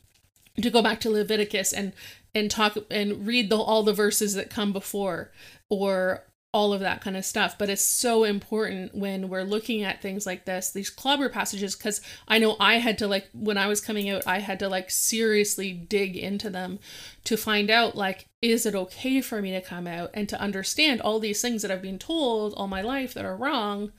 to 0.61 0.69
go 0.69 0.81
back 0.81 0.99
to 1.01 1.09
Leviticus 1.09 1.73
and 1.73 1.93
and 2.33 2.49
talk 2.49 2.77
and 2.89 3.27
read 3.27 3.49
the, 3.49 3.57
all 3.57 3.83
the 3.83 3.93
verses 3.93 4.33
that 4.33 4.49
come 4.49 4.73
before 4.73 5.31
or 5.69 6.25
all 6.55 6.71
of 6.71 6.79
that 6.79 7.01
kind 7.01 7.17
of 7.17 7.25
stuff. 7.25 7.57
But 7.57 7.69
it's 7.69 7.83
so 7.83 8.23
important 8.23 8.95
when 8.95 9.27
we're 9.27 9.43
looking 9.43 9.83
at 9.83 10.01
things 10.01 10.25
like 10.25 10.45
this, 10.45 10.71
these 10.71 10.89
clobber 10.89 11.27
passages, 11.27 11.75
because 11.75 11.99
I 12.29 12.39
know 12.39 12.55
I 12.61 12.75
had 12.75 12.97
to 12.99 13.07
like 13.07 13.27
when 13.33 13.57
I 13.57 13.67
was 13.67 13.81
coming 13.81 14.09
out, 14.09 14.25
I 14.25 14.39
had 14.39 14.59
to 14.59 14.69
like 14.69 14.89
seriously 14.89 15.73
dig 15.73 16.15
into 16.15 16.49
them 16.49 16.79
to 17.25 17.35
find 17.35 17.69
out 17.69 17.97
like, 17.97 18.23
is 18.41 18.65
it 18.65 18.73
okay 18.73 19.19
for 19.19 19.41
me 19.41 19.51
to 19.51 19.59
come 19.59 19.85
out 19.85 20.11
and 20.13 20.29
to 20.29 20.39
understand 20.39 21.01
all 21.01 21.19
these 21.19 21.41
things 21.41 21.61
that 21.61 21.71
I've 21.71 21.81
been 21.81 21.99
told 21.99 22.53
all 22.53 22.67
my 22.67 22.81
life 22.81 23.13
that 23.15 23.25
are 23.25 23.35
wrong. 23.35 23.91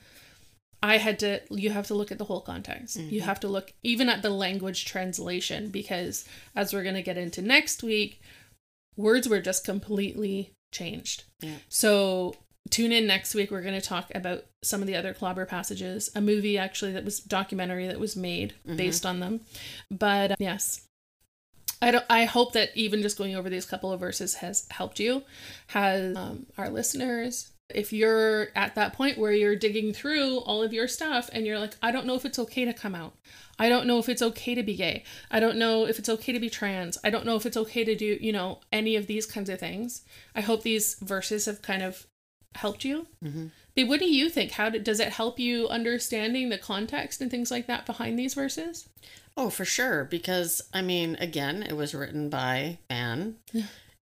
I 0.81 0.97
had 0.97 1.19
to, 1.19 1.41
you 1.51 1.69
have 1.69 1.85
to 1.87 1.93
look 1.93 2.11
at 2.11 2.17
the 2.17 2.25
whole 2.25 2.41
context. 2.41 2.95
You 2.97 3.19
mm-hmm. 3.19 3.25
have 3.27 3.39
to 3.41 3.47
look 3.47 3.71
even 3.83 4.09
at 4.09 4.23
the 4.23 4.31
language 4.31 4.85
translation 4.85 5.69
because, 5.69 6.25
as 6.55 6.73
we're 6.73 6.83
going 6.83 6.95
to 6.95 7.03
get 7.03 7.17
into 7.17 7.41
next 7.43 7.83
week, 7.83 8.19
words 8.95 9.29
were 9.29 9.41
just 9.41 9.63
completely 9.63 10.53
changed. 10.71 11.23
Yeah. 11.39 11.55
So 11.69 12.35
tune 12.69 12.91
in 12.91 13.07
next 13.07 13.35
week. 13.35 13.51
We're 13.51 13.61
going 13.61 13.79
to 13.79 13.81
talk 13.81 14.11
about 14.15 14.45
some 14.63 14.81
of 14.81 14.87
the 14.87 14.95
other 14.95 15.13
clobber 15.13 15.45
passages, 15.45 16.09
a 16.15 16.21
movie 16.21 16.57
actually 16.57 16.91
that 16.93 17.05
was 17.05 17.19
documentary 17.19 17.87
that 17.87 17.99
was 17.99 18.15
made 18.15 18.53
based 18.75 19.05
on 19.05 19.19
them. 19.19 19.41
But 19.89 20.31
uh, 20.31 20.35
yes, 20.39 20.87
I 21.81 21.91
don't. 21.91 22.05
I 22.09 22.25
hope 22.25 22.53
that 22.53 22.69
even 22.75 23.01
just 23.01 23.17
going 23.17 23.35
over 23.35 23.49
these 23.49 23.65
couple 23.65 23.91
of 23.91 23.99
verses 23.99 24.35
has 24.35 24.67
helped 24.69 24.99
you, 24.99 25.23
has 25.67 26.15
um, 26.15 26.47
our 26.57 26.69
listeners. 26.69 27.51
If 27.73 27.91
you're 27.91 28.47
at 28.55 28.75
that 28.75 28.93
point 28.93 29.17
where 29.17 29.33
you're 29.33 29.57
digging 29.57 29.91
through 29.91 30.37
all 30.39 30.63
of 30.63 30.71
your 30.71 30.87
stuff 30.87 31.29
and 31.33 31.45
you're 31.45 31.59
like, 31.59 31.75
I 31.81 31.91
don't 31.91 32.05
know 32.05 32.15
if 32.15 32.23
it's 32.23 32.39
okay 32.39 32.63
to 32.63 32.71
come 32.71 32.95
out. 32.95 33.15
I 33.59 33.67
don't 33.67 33.87
know 33.87 33.99
if 33.99 34.07
it's 34.07 34.21
okay 34.21 34.55
to 34.55 34.63
be 34.63 34.75
gay. 34.75 35.03
I 35.29 35.41
don't 35.41 35.57
know 35.57 35.85
if 35.85 35.99
it's 35.99 36.07
okay 36.07 36.31
to 36.31 36.39
be 36.39 36.49
trans. 36.49 36.97
I 37.03 37.09
don't 37.09 37.25
know 37.25 37.35
if 37.35 37.45
it's 37.45 37.57
okay 37.57 37.83
to 37.83 37.93
do, 37.93 38.17
you 38.21 38.31
know, 38.31 38.61
any 38.71 38.95
of 38.95 39.07
these 39.07 39.25
kinds 39.25 39.49
of 39.49 39.59
things. 39.59 40.03
I 40.33 40.41
hope 40.41 40.63
these 40.63 40.95
verses 41.01 41.45
have 41.45 41.61
kind 41.61 41.83
of 41.83 42.07
helped 42.57 42.83
you. 42.83 43.07
Mhm. 43.23 43.51
But 43.75 43.87
what 43.87 43.99
do 43.99 44.09
you 44.09 44.29
think? 44.29 44.51
How 44.51 44.69
did, 44.69 44.83
does 44.83 44.99
it 44.99 45.09
help 45.13 45.39
you 45.39 45.67
understanding 45.67 46.49
the 46.49 46.57
context 46.57 47.21
and 47.21 47.29
things 47.29 47.51
like 47.51 47.67
that 47.67 47.85
behind 47.85 48.17
these 48.17 48.33
verses? 48.33 48.89
Oh, 49.35 49.49
for 49.51 49.65
sure. 49.65 50.03
Because, 50.03 50.63
I 50.73 50.81
mean, 50.81 51.15
again, 51.19 51.61
it 51.61 51.73
was 51.73 51.93
written 51.93 52.29
by 52.29 52.79
Anne. 52.89 53.35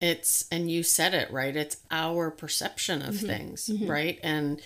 It's, 0.00 0.46
and 0.52 0.70
you 0.70 0.84
said 0.84 1.12
it, 1.12 1.30
right? 1.32 1.56
It's 1.56 1.78
our 1.90 2.30
perception 2.30 3.02
of 3.02 3.16
things, 3.18 3.68
right? 3.82 4.20
And 4.22 4.62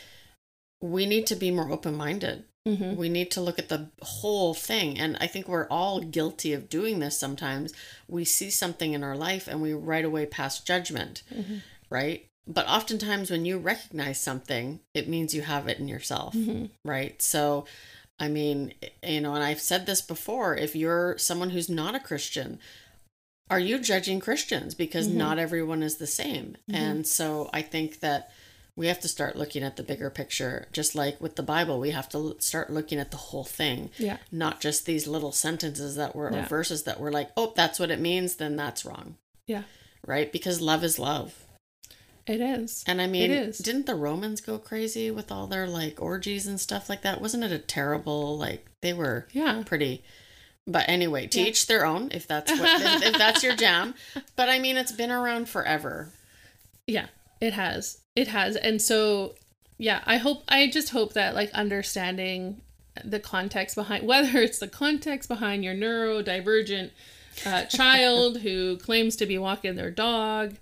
we 0.82 1.06
need 1.06 1.26
to 1.28 1.36
be 1.36 1.50
more 1.50 1.70
open 1.70 1.94
minded. 1.94 2.44
Mm-hmm. 2.68 2.96
We 2.96 3.08
need 3.08 3.30
to 3.32 3.40
look 3.40 3.58
at 3.58 3.70
the 3.70 3.88
whole 4.02 4.52
thing. 4.52 4.98
And 5.00 5.16
I 5.20 5.26
think 5.26 5.48
we're 5.48 5.66
all 5.68 6.00
guilty 6.00 6.52
of 6.52 6.68
doing 6.68 6.98
this 6.98 7.18
sometimes. 7.18 7.72
We 8.06 8.26
see 8.26 8.50
something 8.50 8.92
in 8.92 9.02
our 9.02 9.16
life 9.16 9.48
and 9.48 9.62
we 9.62 9.72
right 9.72 10.04
away 10.04 10.26
pass 10.26 10.60
judgment, 10.60 11.22
right? 11.88 12.26
But 12.46 12.68
oftentimes 12.68 13.30
when 13.30 13.44
you 13.44 13.58
recognize 13.58 14.20
something, 14.20 14.80
it 14.94 15.08
means 15.08 15.34
you 15.34 15.42
have 15.42 15.68
it 15.68 15.78
in 15.78 15.88
yourself, 15.88 16.34
mm-hmm. 16.34 16.66
right? 16.84 17.20
So, 17.22 17.66
I 18.18 18.28
mean, 18.28 18.74
you 19.06 19.20
know, 19.20 19.34
and 19.34 19.44
I've 19.44 19.60
said 19.60 19.86
this 19.86 20.00
before 20.00 20.56
if 20.56 20.74
you're 20.74 21.16
someone 21.18 21.50
who's 21.50 21.68
not 21.68 21.94
a 21.94 22.00
Christian, 22.00 22.58
are 23.48 23.60
you 23.60 23.78
judging 23.78 24.18
Christians? 24.18 24.74
Because 24.74 25.08
mm-hmm. 25.08 25.18
not 25.18 25.38
everyone 25.38 25.82
is 25.82 25.96
the 25.96 26.06
same. 26.06 26.56
Mm-hmm. 26.68 26.74
And 26.74 27.06
so 27.06 27.48
I 27.52 27.62
think 27.62 28.00
that 28.00 28.30
we 28.74 28.86
have 28.86 29.00
to 29.00 29.08
start 29.08 29.36
looking 29.36 29.62
at 29.62 29.76
the 29.76 29.82
bigger 29.82 30.10
picture. 30.10 30.66
Just 30.72 30.94
like 30.94 31.20
with 31.20 31.36
the 31.36 31.42
Bible, 31.42 31.78
we 31.78 31.90
have 31.90 32.08
to 32.10 32.36
start 32.38 32.70
looking 32.70 32.98
at 32.98 33.10
the 33.10 33.16
whole 33.18 33.44
thing, 33.44 33.90
Yeah. 33.98 34.16
not 34.30 34.60
just 34.60 34.86
these 34.86 35.06
little 35.06 35.32
sentences 35.32 35.96
that 35.96 36.16
were, 36.16 36.28
or 36.28 36.36
Yeah. 36.36 36.48
verses 36.48 36.84
that 36.84 36.98
were 36.98 37.12
like, 37.12 37.30
oh, 37.36 37.52
that's 37.54 37.78
what 37.78 37.90
it 37.90 38.00
means, 38.00 38.36
then 38.36 38.56
that's 38.56 38.84
wrong, 38.84 39.16
Yeah. 39.46 39.64
right? 40.06 40.32
Because 40.32 40.60
love 40.60 40.82
is 40.82 40.98
love. 40.98 41.41
It 42.26 42.40
is. 42.40 42.84
And 42.86 43.00
I 43.02 43.06
mean, 43.08 43.30
is. 43.32 43.58
didn't 43.58 43.86
the 43.86 43.94
Romans 43.96 44.40
go 44.40 44.58
crazy 44.58 45.10
with 45.10 45.32
all 45.32 45.46
their 45.48 45.66
like 45.66 46.00
orgies 46.00 46.46
and 46.46 46.60
stuff 46.60 46.88
like 46.88 47.02
that? 47.02 47.20
Wasn't 47.20 47.42
it 47.42 47.50
a 47.52 47.58
terrible, 47.58 48.38
like, 48.38 48.66
they 48.80 48.92
were 48.92 49.26
Yeah. 49.32 49.62
pretty. 49.66 50.02
But 50.66 50.88
anyway, 50.88 51.26
to 51.28 51.40
Yeah. 51.40 51.46
each 51.46 51.66
their 51.66 51.84
own. 51.84 52.10
If 52.12 52.28
that's 52.28 52.50
what, 52.52 52.80
if, 52.80 53.02
if 53.06 53.18
that's 53.18 53.42
your 53.42 53.56
jam. 53.56 53.94
But 54.36 54.48
I 54.48 54.58
mean, 54.60 54.76
it's 54.76 54.92
been 54.92 55.10
around 55.10 55.48
forever. 55.48 56.10
Yeah, 56.86 57.06
it 57.40 57.54
has. 57.54 57.98
It 58.14 58.28
has. 58.28 58.54
And 58.56 58.80
so, 58.80 59.34
yeah, 59.78 60.02
I 60.06 60.18
hope, 60.18 60.44
I 60.48 60.68
just 60.68 60.90
hope 60.90 61.14
that 61.14 61.34
like 61.34 61.50
understanding 61.52 62.60
the 63.04 63.18
context 63.18 63.74
behind, 63.74 64.06
whether 64.06 64.38
it's 64.38 64.60
the 64.60 64.68
context 64.68 65.28
behind 65.28 65.64
your 65.64 65.74
neurodivergent 65.74 66.90
uh, 67.44 67.64
child 67.64 68.38
who 68.42 68.76
claims 68.76 69.16
to 69.16 69.26
be 69.26 69.38
walking 69.38 69.74
their 69.74 69.90
dog 69.90 70.54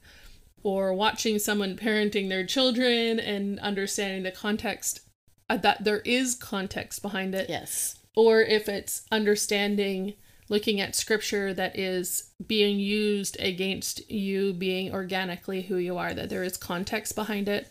or 0.63 0.93
watching 0.95 1.39
someone 1.39 1.77
parenting 1.77 2.29
their 2.29 2.45
children 2.45 3.19
and 3.19 3.59
understanding 3.61 4.23
the 4.23 4.31
context, 4.31 5.01
uh, 5.49 5.57
that 5.57 5.85
there 5.85 6.01
is 6.01 6.35
context 6.35 7.03
behind 7.03 7.35
it. 7.35 7.49
Yes. 7.49 7.97
or 8.17 8.41
if 8.43 8.69
it's 8.69 9.03
understanding 9.11 10.15
looking 10.49 10.81
at 10.81 10.97
scripture 10.97 11.55
that 11.55 11.79
is 11.79 12.31
being 12.45 12.79
used 12.81 13.39
against 13.41 14.11
you 14.11 14.53
being 14.53 14.93
organically 14.93 15.63
who 15.63 15.77
you 15.77 15.97
are 15.97 16.13
that 16.13 16.29
there 16.29 16.43
is 16.43 16.57
context 16.57 17.15
behind 17.15 17.49
it 17.49 17.69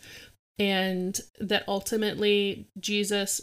and 0.58 1.20
that 1.38 1.62
ultimately 1.68 2.66
Jesus 2.78 3.40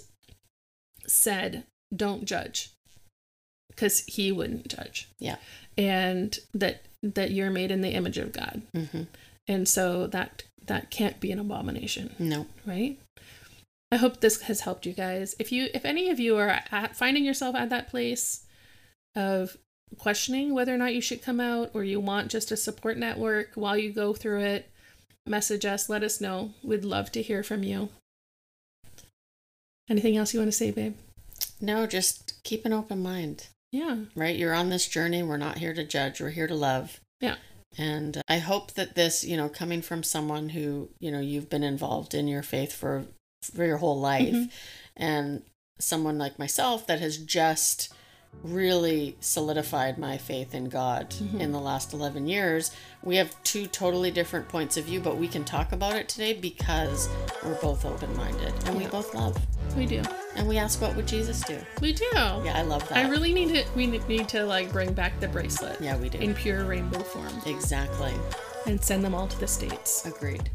said 1.06 1.64
don't 1.96 2.26
judge 2.26 2.72
because 3.70 4.00
he 4.08 4.32
wouldn't 4.32 4.68
judge 4.70 5.08
Yeah. 5.20 5.36
and 5.78 6.38
that 6.56 6.82
that 7.04 7.30
you're 7.32 7.52
made 7.52 7.70
in 7.72 7.82
the 7.82 7.92
image 7.92 8.18
of 8.18 8.32
God 8.34 8.64
hmm 8.74 9.04
and 9.48 9.68
so 9.68 10.08
that 10.08 10.44
that 10.66 10.90
can't 10.92 11.20
be 11.20 11.32
an 11.32 11.40
abomination 11.40 12.14
No. 12.20 12.46
right 12.66 12.98
i 13.92 13.96
hope 13.98 14.20
this 14.20 14.42
has 14.44 14.62
helped 14.62 14.86
you 14.86 14.94
guys 14.94 15.36
if 15.40 15.52
you 15.52 15.70
if 15.74 15.86
any 15.86 16.10
of 16.10 16.20
you 16.20 16.38
are 16.38 16.60
at, 16.72 16.96
finding 16.96 17.24
yourself 17.26 17.56
at 17.56 17.70
that 17.70 17.90
place 17.90 18.46
of 19.16 19.58
questioning 19.98 20.54
whether 20.54 20.74
or 20.74 20.78
not 20.78 20.94
you 20.94 21.00
should 21.02 21.22
come 21.22 21.40
out 21.40 21.72
or 21.74 21.84
you 21.84 22.00
want 22.00 22.30
just 22.30 22.52
a 22.52 22.58
support 22.58 22.98
network 22.98 23.52
while 23.56 23.78
you 23.78 23.92
go 23.92 24.14
through 24.14 24.42
it 24.42 24.70
message 25.26 25.66
us 25.66 25.88
let 25.90 26.04
us 26.04 26.20
know 26.20 26.52
we'd 26.64 26.84
love 26.86 27.12
to 27.12 27.22
hear 27.22 27.42
from 27.44 27.64
you 27.64 27.90
anything 29.90 30.18
else 30.18 30.34
you 30.34 30.40
want 30.40 30.52
to 30.52 30.58
say 30.58 30.72
babe 30.72 30.96
No, 31.62 31.88
just 31.88 32.44
keep 32.44 32.66
an 32.66 32.74
open 32.74 33.02
mind, 33.02 33.48
yeah 33.72 33.96
right? 34.16 34.36
You're 34.36 34.54
on 34.54 34.70
this 34.70 34.88
journey. 34.88 35.24
We're 35.24 35.38
not 35.38 35.58
here 35.60 35.74
to 35.74 35.84
judge, 35.84 36.20
we're 36.22 36.30
here 36.32 36.48
to 36.48 36.56
love. 36.56 37.00
Yeah. 37.22 37.36
And 37.78 38.22
I 38.28 38.40
hope 38.40 38.74
that 38.74 38.96
this, 38.96 39.24
you 39.24 39.38
know, 39.38 39.50
coming 39.50 39.82
from 39.82 40.04
someone 40.04 40.50
who, 40.50 40.90
you 41.00 41.12
know, 41.12 41.20
you've 41.20 41.50
been 41.50 41.64
involved 41.64 42.14
in 42.14 42.28
your 42.28 42.44
faith 42.44 42.74
for 42.74 43.06
for 43.44 43.64
your 43.66 43.78
whole 43.78 44.00
life 44.00 44.34
Mhm. 44.34 44.50
and 44.98 45.44
someone 45.80 46.18
like 46.18 46.40
myself 46.40 46.88
that 46.88 47.00
has 47.00 47.18
just 47.18 47.90
really 48.44 49.16
solidified 49.20 49.98
my 49.98 50.18
faith 50.18 50.54
in 50.56 50.66
God 50.70 51.12
Mhm. 51.12 51.40
in 51.40 51.52
the 51.52 51.60
last 51.60 51.94
11 51.94 52.28
years. 52.28 52.72
We 53.04 53.16
have 53.18 53.42
two 53.44 53.68
totally 53.68 54.12
different 54.12 54.50
points 54.50 54.76
of 54.76 54.86
view, 54.86 55.00
but 55.00 55.18
we 55.18 55.28
can 55.28 55.46
talk 55.46 55.72
about 55.72 55.96
it 55.96 56.10
today 56.10 56.34
because 56.34 57.08
we're 57.44 57.62
both 57.62 57.86
open-minded 57.86 58.54
and 58.66 58.76
we 58.78 58.88
both 58.88 59.14
love. 59.14 59.38
we 59.76 59.86
do 59.86 60.02
And 60.38 60.48
we 60.48 60.58
ask 60.58 60.80
what 60.82 60.96
would 60.96 61.08
Jesus 61.08 61.42
do? 61.42 61.58
we 61.82 61.94
do 61.94 62.06
Yeah, 62.14 62.54
I 62.56 62.62
love 62.62 62.88
that. 62.90 62.98
i 63.06 63.10
really 63.10 63.34
need 63.34 63.50
to 63.56 63.66
we 63.76 63.88
need 63.88 64.30
to 64.30 64.46
like 64.46 64.72
bring 64.72 64.94
back 64.94 65.20
the 65.20 65.28
bracelet 65.28 65.82
Yeah, 65.82 65.98
we 65.98 66.10
do. 66.10 66.20
in 66.20 66.34
pure 66.36 66.64
rainbow 66.64 67.00
form 67.00 67.34
Exactly. 67.46 68.14
and 68.66 68.82
send 68.82 69.04
them 69.04 69.14
all 69.16 69.28
to 69.28 69.40
the 69.40 69.48
states 69.48 70.06
Agreed. 70.06 70.50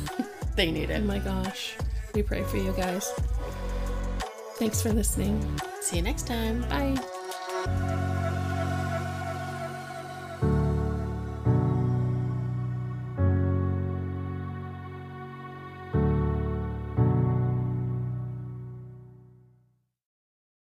they 0.56 0.70
need 0.72 0.90
it. 0.90 1.00
Oh 1.02 1.04
my 1.04 1.18
gosh. 1.18 1.74
We 2.14 2.22
pray 2.22 2.42
for 2.44 2.56
you 2.56 2.72
guys. 2.72 3.12
Thanks 4.56 4.80
for 4.80 4.90
listening. 4.90 5.38
See 5.82 5.96
you 5.96 6.02
next 6.02 6.26
time. 6.26 6.62
Bye. 6.70 8.02